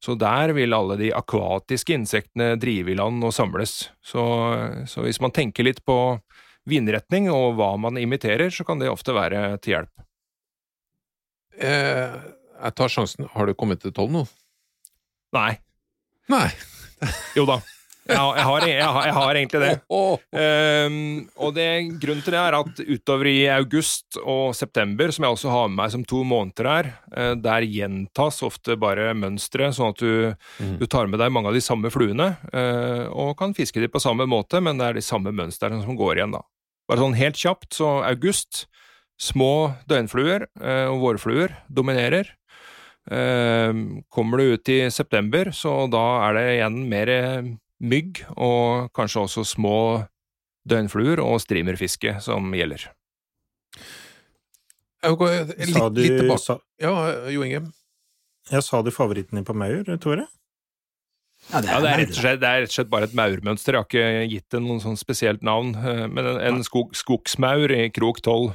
[0.00, 3.90] Så der vil alle de akvatiske insektene drive i land og samles.
[4.00, 4.24] Så,
[4.88, 5.98] så hvis man tenker litt på
[6.70, 10.06] vindretning og hva man imiterer, så kan det ofte være til hjelp.
[11.60, 12.16] Eh,
[12.64, 13.28] jeg tar sjansen.
[13.34, 14.24] Har du kommet til tolv nå?
[15.36, 15.52] Nei.
[16.32, 16.48] Nei.
[17.36, 17.60] jo da.
[18.10, 19.72] Jeg jeg, har, jeg, har, jeg har, egentlig det.
[19.90, 20.96] Um,
[21.38, 21.66] og det,
[22.02, 25.78] grunnen til det er at utover i august og september, som jeg også har med
[25.80, 30.74] meg som to måneder her, uh, der gjentas ofte bare mønstre, sånn at du, mm.
[30.80, 34.02] du, tar med deg mange av de samme fluene, uh, og kan fiske de på
[34.02, 36.44] samme måte, men det er de samme mønstrene som går igjen, da.
[36.90, 38.66] Bare sånn helt kjapt, så august,
[39.20, 42.34] små døgnfluer uh, og vårfluer dominerer.
[43.10, 47.10] Kommer du ut i september, så da er det igjen mer
[47.80, 49.76] mygg, og kanskje også små
[50.68, 52.90] døgnfluer og streamerfiske som gjelder.
[55.00, 56.44] Jeg går litt, sa du, litt tilbake.
[56.44, 56.92] Sa, ja,
[57.32, 57.62] Jo Inge?
[58.50, 60.26] Ja, sa du favoritten din på maur, Tore?
[61.48, 63.06] Ja, det er, ja, det er, rett, og slett, det er rett og slett bare
[63.08, 63.76] et maurmønster.
[63.76, 65.72] Jeg har ikke gitt det noe sånn spesielt navn.
[65.78, 68.52] Eh, men en, en skog, skogsmaur i krok tolv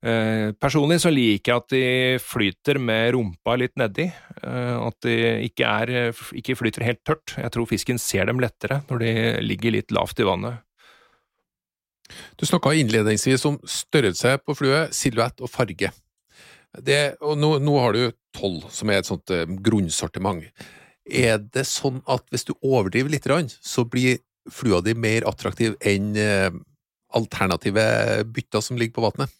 [0.00, 4.06] Eh, personlig så liker jeg at de flyter med rumpa litt nedi.
[4.08, 5.16] Eh, at de
[5.50, 7.36] ikke, er, ikke flyter helt tørt.
[7.36, 10.64] Jeg tror fisken ser dem lettere når de ligger litt lavt i vannet.
[12.40, 15.92] Du snakka innledningsvis om størrelse på flue, silhuett og farge.
[16.70, 20.44] Det, og nå, nå, har du tolv, som er et sånt uh, grunnsortiment.
[21.06, 23.26] Er det sånn at hvis du overdriver litt,
[23.62, 24.20] så blir
[24.50, 26.50] flua di mer attraktiv enn uh,
[27.14, 27.84] alternative
[28.30, 29.39] bytter som ligger på vannet?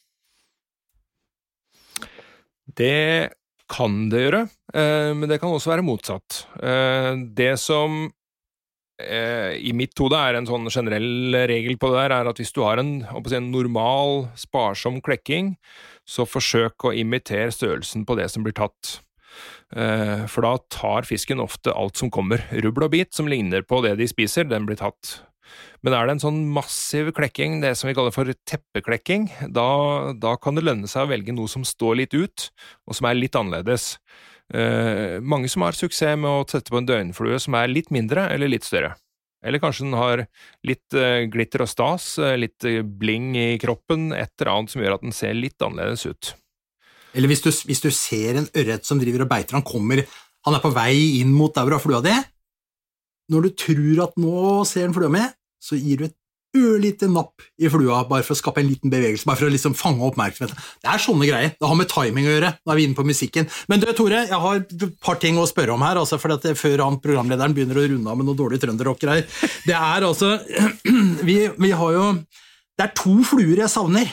[2.77, 3.31] Det
[3.71, 6.45] kan det gjøre, eh, men det kan også være motsatt.
[6.59, 8.03] Eh, det som
[9.01, 12.55] eh, i mitt hode er en sånn generell regel på det der, er at hvis
[12.57, 15.55] du har en, en normal, sparsom klekking,
[16.09, 18.99] så forsøk å imitere størrelsen på det som blir tatt.
[19.71, 22.43] For da tar fisken ofte alt som kommer.
[22.51, 25.21] Rubbel og bit som ligner på det de spiser, den blir tatt.
[25.85, 29.69] Men er det en sånn massiv klekking, det som vi kaller for teppeklekking, da,
[30.17, 32.51] da kan det lønne seg å velge noe som står litt ut,
[32.89, 33.95] og som er litt annerledes.
[34.51, 38.27] Eh, mange som har suksess med å sette på en døgnflue som er litt mindre
[38.35, 38.97] eller litt større.
[39.41, 40.27] Eller kanskje den har
[40.69, 44.83] litt uh, glitter og stas, uh, litt uh, bling i kroppen, et eller annet som
[44.85, 46.33] gjør at den ser litt annerledes ut.
[47.17, 50.05] Eller hvis du, hvis du ser en ørret som driver og beiter, han kommer,
[50.45, 50.93] han er på vei
[51.23, 52.15] inn mot der hvor du har flua di.
[53.33, 55.25] Når du tror at nå ser han flua mi,
[55.61, 56.17] så gir du et
[56.57, 59.77] ørlite napp i flua bare for å skape en liten bevegelse, bare for å liksom
[59.79, 60.59] fange oppmerksomheten.
[60.83, 61.53] Det er sånne greier.
[61.55, 62.53] Det har med timing å gjøre.
[62.59, 63.47] Da er vi inne på musikken.
[63.71, 66.47] Men du, Tore, jeg har et par ting å spørre om her, altså, for at
[66.59, 69.29] før han programlederen begynner å runde av med noe dårlig trønderrock-greier.
[69.69, 70.33] Det er altså
[71.29, 72.09] vi, vi har jo
[72.75, 74.11] Det er to fluer jeg savner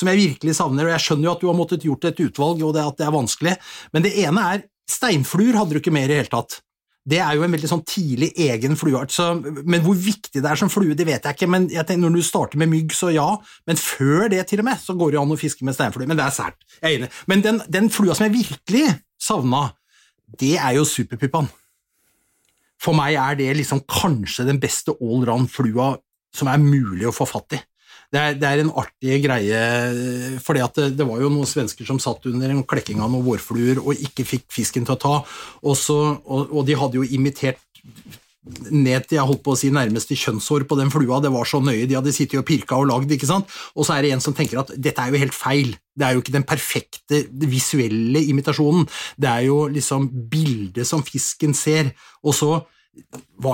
[0.00, 2.62] som jeg virkelig savner, og jeg skjønner jo at du har måttet gjort et utvalg,
[2.64, 3.54] og det at det er vanskelig,
[3.92, 6.60] men det ene er steinfluer hadde du ikke mer i hele tatt
[7.08, 9.12] det er jo en veldig sånn tidlig egen flueart.
[9.14, 11.48] Så, men hvor viktig det er som flue, det vet jeg ikke.
[11.48, 13.28] men jeg tenker, Når du starter med mygg, så ja.
[13.66, 16.06] Men før det, til og med, så går det an å fiske med steinflue.
[16.10, 16.60] Men det er sært.
[16.82, 17.10] Jeg er enig.
[17.26, 18.84] Men den, den flua som jeg virkelig
[19.20, 19.70] savna,
[20.40, 21.48] det er jo superpuppaen.
[22.80, 25.94] For meg er det liksom kanskje den beste allround-flua
[26.36, 27.60] som er mulig å få fatt i.
[28.10, 29.58] Det er, det er en artig greie,
[30.42, 33.78] for det, det, var jo noen svensker som satt under en klekking av noen vårfluer
[33.78, 35.12] og ikke fikk fisken til å ta,
[35.62, 37.62] og, så, og, og de hadde jo imitert
[38.70, 41.60] ned til jeg holdt på å si nærmeste kjønnshår på den flua, det var så
[41.62, 44.24] nøye, de hadde sittet og pirka og lagd, ikke sant, og så er det en
[44.24, 48.24] som tenker at dette er jo helt feil, det er jo ikke den perfekte visuelle
[48.32, 48.88] imitasjonen,
[49.20, 51.92] det er jo liksom bildet som fisken ser,
[52.24, 52.52] og så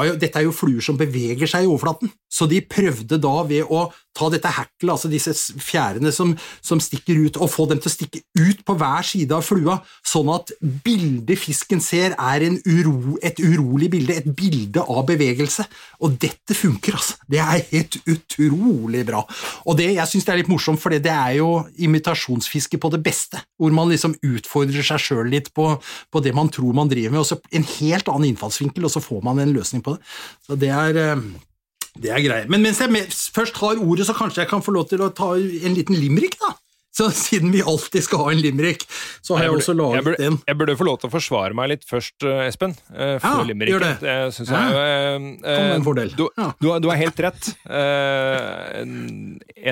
[0.06, 3.68] jo, dette er jo fluer som beveger seg i overflaten, så de prøvde da ved
[3.70, 5.32] å ta dette heklet, altså disse
[5.62, 6.32] fjærene som,
[6.64, 9.78] som, stikker ut, og få dem til å stikke ut på hver side av flua,
[10.06, 10.52] sånn at
[10.84, 15.66] bildet fisken ser, er uro, et urolig bilde, et bilde av bevegelse.
[16.04, 17.18] Og dette funker, altså.
[17.28, 19.22] Det er helt utrolig bra.
[19.66, 21.50] Og det, jeg syns det er litt morsomt, for det er jo
[21.82, 25.68] imitasjonsfiske på det beste, hvor man liksom utfordrer seg sjøl litt på,
[26.12, 29.02] på, det man tror man driver med, og så en helt annen innfallsvinkel, og så
[29.04, 30.00] får man en løsning på det.
[30.46, 31.26] Så det er eh,
[32.02, 32.50] det er greit.
[32.52, 35.32] Men mens jeg først har ordet, så kanskje jeg kan få lov til å ta
[35.36, 36.52] en liten limerick, da?
[36.96, 38.86] Så siden vi alltid skal ha en limerick,
[39.20, 40.38] så har jeg, burde, også laget jeg burde, en.
[40.48, 42.72] Jeg burde få lov til å forsvare meg litt først, eh, Espen.
[42.94, 43.74] Eh, for ja, limericken.
[43.74, 44.12] gjør det.
[44.14, 44.62] Jeg synes ja.
[44.72, 46.14] jeg, eh, en fordel.
[46.16, 46.46] Du, ja.
[46.62, 47.50] du, du har helt rett.
[47.68, 48.46] Eh,
[48.80, 48.96] en,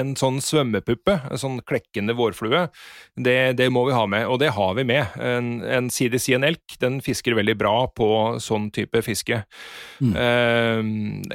[0.03, 2.67] en, sånn svømmepuppe, en sånn klekkende vårflue,
[3.17, 5.17] det, det, må vi ha med, og det har vi med.
[5.17, 8.09] En, en CDC, en elk, den fisker veldig bra på
[8.43, 9.47] sånn type fiske.
[10.05, 10.13] Mm.
[10.13, 10.85] Eh,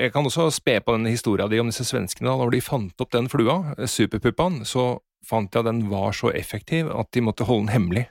[0.06, 2.30] jeg kan også spe på den historia di om disse svenskene.
[2.30, 6.32] da, Når de fant opp den flua, superpuppaen, så fant jeg at den var så
[6.36, 8.06] effektiv at de måtte holde den hemmelig.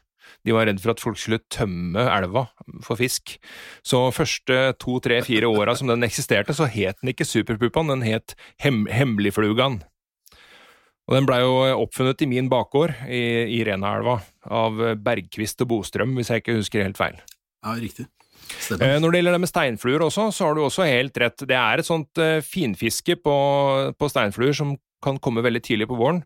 [0.46, 2.46] De var redd for at folk skulle tømme elva
[2.84, 3.36] for fisk.
[3.86, 8.04] Så første to, tre, fire åra som den eksisterte, så het den ikke Superpuppaen, den
[8.06, 9.80] het hem Hemmeligflugan.
[11.08, 13.22] Og den blei jo oppfunnet i min bakgård i,
[13.56, 14.18] i Renaelva
[14.52, 17.16] av Bergkvist og Bostrøm, hvis jeg ikke husker helt feil.
[17.64, 18.04] Ja, riktig.
[18.48, 18.84] Stemmer.
[18.84, 21.46] Eh, når det gjelder det med steinfluer også, så har du også helt rett.
[21.48, 23.36] Det er et sånt uh, finfiske på,
[23.96, 26.22] på steinfluer som kan komme veldig tidlig på våren.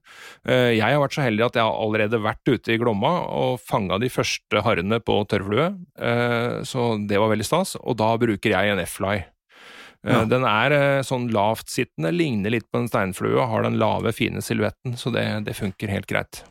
[0.49, 3.61] Eh, jeg har vært så heldig at jeg har allerede vært ute i Glomma og
[3.61, 5.69] fanga de første harrene på tørrflue,
[6.01, 7.77] eh, så det var veldig stas.
[7.83, 9.19] Og da bruker jeg en F-fly.
[9.21, 10.23] Eh, ja.
[10.29, 15.13] Den er sånn lavtsittende, ligner litt på en steinflue, har den lave, fine silhuetten, så
[15.15, 16.45] det, det, funker helt greit.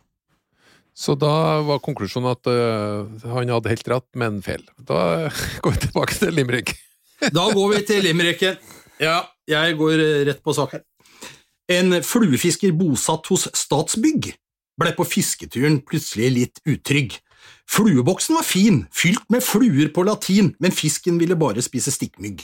[0.93, 4.65] Så da var konklusjonen at uh, han hadde helt rett, men feil.
[4.75, 5.31] Da
[5.63, 6.75] går vi tilbake til Limerick.
[7.31, 8.59] da går vi til Limericken.
[9.01, 10.83] Ja, jeg går rett på sak her.
[11.71, 14.33] En fluefisker bosatt hos Statsbygg
[14.81, 17.17] ble på fisketuren plutselig litt utrygg.
[17.71, 22.43] Flueboksen var fin, fylt med fluer på latin, men fisken ville bare spise stikkmygg.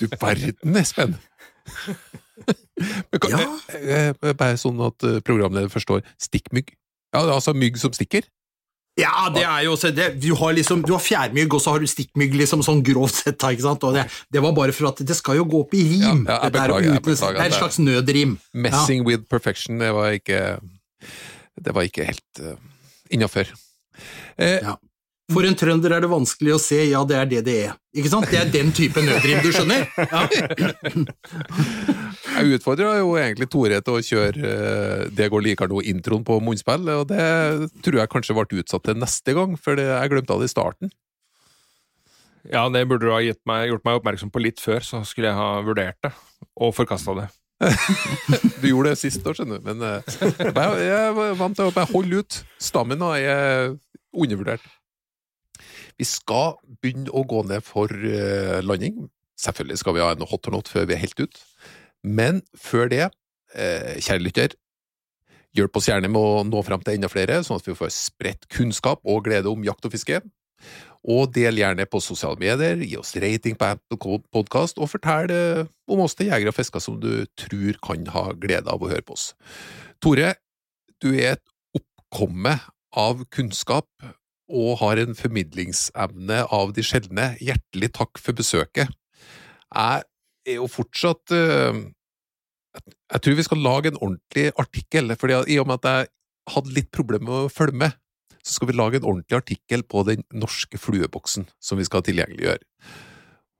[0.00, 1.18] Du verden, Espen!
[3.30, 3.42] ja.
[4.32, 6.06] Bare sånn at programlederen programleder forstår.
[6.20, 6.72] Stikkmygg?
[7.12, 8.24] Ja, altså mygg som stikker?
[9.00, 10.10] Ja, det er jo også det.
[10.20, 13.40] Du har, liksom, du har fjærmygg, og så har du stikkmygg, liksom, sånn grovt sett.
[13.40, 13.86] ikke sant?
[13.88, 16.26] Og det, det, var bare for at det skal jo gå opp i rim.
[16.28, 18.36] Ja, jeg beklager, jeg beklager, det er et slags nødrim.
[18.52, 19.08] Messing ja.
[19.08, 20.42] with perfection, det var ikke,
[21.56, 22.56] det var ikke helt uh,
[23.08, 23.54] innafor.
[24.36, 24.76] Eh, ja.
[25.32, 27.76] For en trønder er det vanskelig å se, ja, det er det det er.
[27.96, 28.28] Ikke sant?
[28.28, 29.88] Det er den type nødrim, du skjønner?
[29.96, 30.26] Ja.
[32.42, 36.88] Jeg utfordra jo egentlig Tore til å kjøre uh, Det går likere nå-introen på munnspill,
[36.90, 37.26] og det
[37.84, 40.92] tror jeg kanskje ble utsatt til neste gang, for det, jeg glemte det i starten.
[42.50, 45.38] Ja, det burde du ha meg, gjort meg oppmerksom på litt før, så skulle jeg
[45.38, 46.10] ha vurdert det,
[46.58, 47.28] og forkasta det.
[48.60, 51.90] du gjorde det sist, da, skjønner du, men uh, jeg er vant til å bare
[51.94, 52.42] holde ut.
[52.58, 53.76] Stammen er
[54.10, 54.66] undervurdert.
[56.00, 59.04] Vi skal begynne å gå ned for uh, landing.
[59.38, 61.38] Selvfølgelig skal vi ha en hot or not før vi er helt ut.
[62.02, 63.08] Men før det,
[63.54, 64.54] uh, kjære lytter,
[65.56, 68.48] hjelp oss gjerne med å nå fram til enda flere, sånn at vi får spredt
[68.52, 70.22] kunnskap og glede om jakt og fiske.
[71.02, 75.70] Og del gjerne på sosiale medier, gi oss rating på Apple Podkast, og fortell uh,
[75.90, 79.06] om oss til jegere og fiskere som du tror kan ha glede av å høre
[79.06, 79.32] på oss.
[80.02, 80.36] Tore,
[81.02, 81.46] du er et
[81.78, 82.56] oppkomme
[82.98, 83.88] av kunnskap
[84.52, 87.32] og har en formidlingsevne av de sjeldne.
[87.40, 88.92] Hjertelig takk for besøket.
[89.72, 90.04] Jeg
[90.48, 91.76] er jo fortsatt uh,
[93.12, 96.12] Jeg tror vi skal lage en ordentlig artikkel, for i og med at jeg
[96.52, 97.98] hadde litt problemer med å følge med,
[98.42, 102.64] så skal vi lage en ordentlig artikkel på den norske flueboksen som vi skal tilgjengeliggjøre.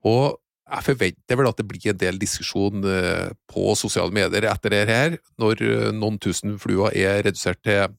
[0.09, 0.39] Og
[0.73, 4.83] jeg forventer vel at det blir en del diskusjon uh, på sosiale medier etter det
[4.89, 7.93] her, når uh, noen tusen fluer er redusert til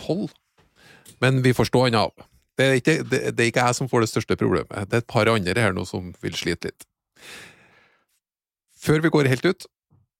[0.00, 0.30] tolv.
[1.20, 2.12] Men vi får stå han av.
[2.58, 4.72] Det er, ikke, det, det er, ikke, jeg som får det største problemet.
[4.90, 6.86] Det er et par andre her nå som vil slite litt.
[8.80, 9.66] Før vi går helt ut,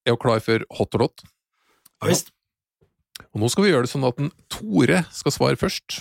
[0.07, 1.23] er du klar for hot or not?
[2.01, 2.31] Ja visst.
[3.35, 6.01] Og nå skal vi gjøre det sånn at den Tore skal svare først,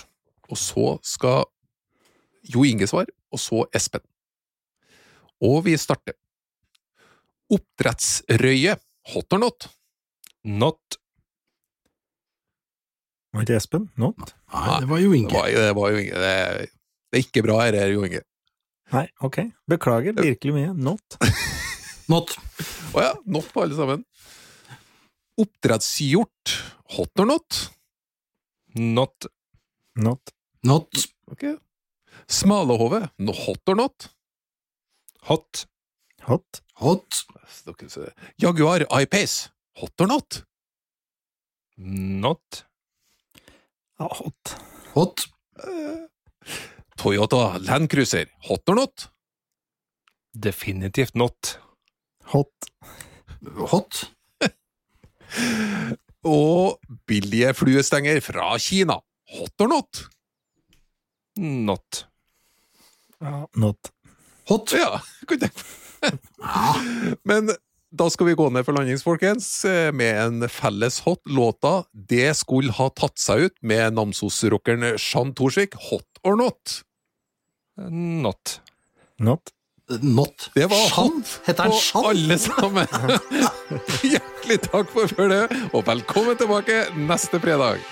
[0.50, 1.44] og så skal
[2.50, 4.00] Jo Inge svare, og så Espen.
[5.44, 6.16] Og vi starter.
[7.52, 8.76] Oppdrettsrøye.
[9.12, 9.66] Hot or not?
[10.44, 10.96] Not.
[13.34, 13.86] Var ikke Espen?
[14.00, 14.32] Not?
[14.52, 15.32] Nei, det var jo Det Inge.
[15.36, 16.16] var, det var jo Inge.
[16.24, 16.66] det, er-
[17.10, 18.22] det er ikke bra her, Jo Inge.
[18.92, 19.38] Nei, ok.
[19.70, 20.72] Beklager virkelig mye.
[20.74, 21.16] Not.
[22.10, 22.34] Not.
[22.96, 24.04] Å ja, not på alle sammen.
[25.38, 26.56] Oppdrettshjort.
[26.96, 27.58] Hot or not?
[28.74, 29.26] Not.
[29.94, 30.32] Not.
[30.66, 30.90] Not.
[31.30, 31.44] Ok.
[32.26, 33.08] Smalahove.
[33.18, 34.08] No, hot or not?
[35.30, 35.66] Hot.
[36.26, 36.62] Hot.
[36.82, 37.22] Hot.
[38.36, 39.50] Jaguar I-Pace.
[39.80, 40.42] Hot or not?
[41.76, 42.64] Not.
[43.98, 44.56] Hot.
[44.94, 45.26] Hot.
[45.62, 46.06] Eh,
[46.96, 48.26] Toyota Land Cruiser.
[48.48, 49.10] Hot or not?
[50.32, 51.58] Definitivt not.
[52.30, 52.70] Hot.
[53.70, 54.04] Hot.
[56.26, 56.78] Og
[57.08, 59.00] billige fluestenger fra Kina.
[59.36, 60.04] Hot or not?
[61.40, 62.04] Not.
[63.20, 63.90] Ja, not.
[64.50, 64.74] Hot.
[64.74, 65.00] Ja,
[67.28, 67.50] Men
[67.90, 71.22] da skal vi gå ned for landings, folkens, eh, med en felles hot.
[71.26, 75.74] Låta 'Det skulle ha tatt seg ut' med Namsos-rockeren Shan Torsvik.
[75.90, 76.82] Hot or not?
[77.76, 78.60] Not.
[79.18, 79.50] Not.
[79.98, 80.50] Not.
[80.54, 81.24] Det var Shan?
[81.46, 82.86] Heter han og alle sammen!
[84.12, 87.82] Hjertelig takk for følget, og velkommen tilbake neste fredag!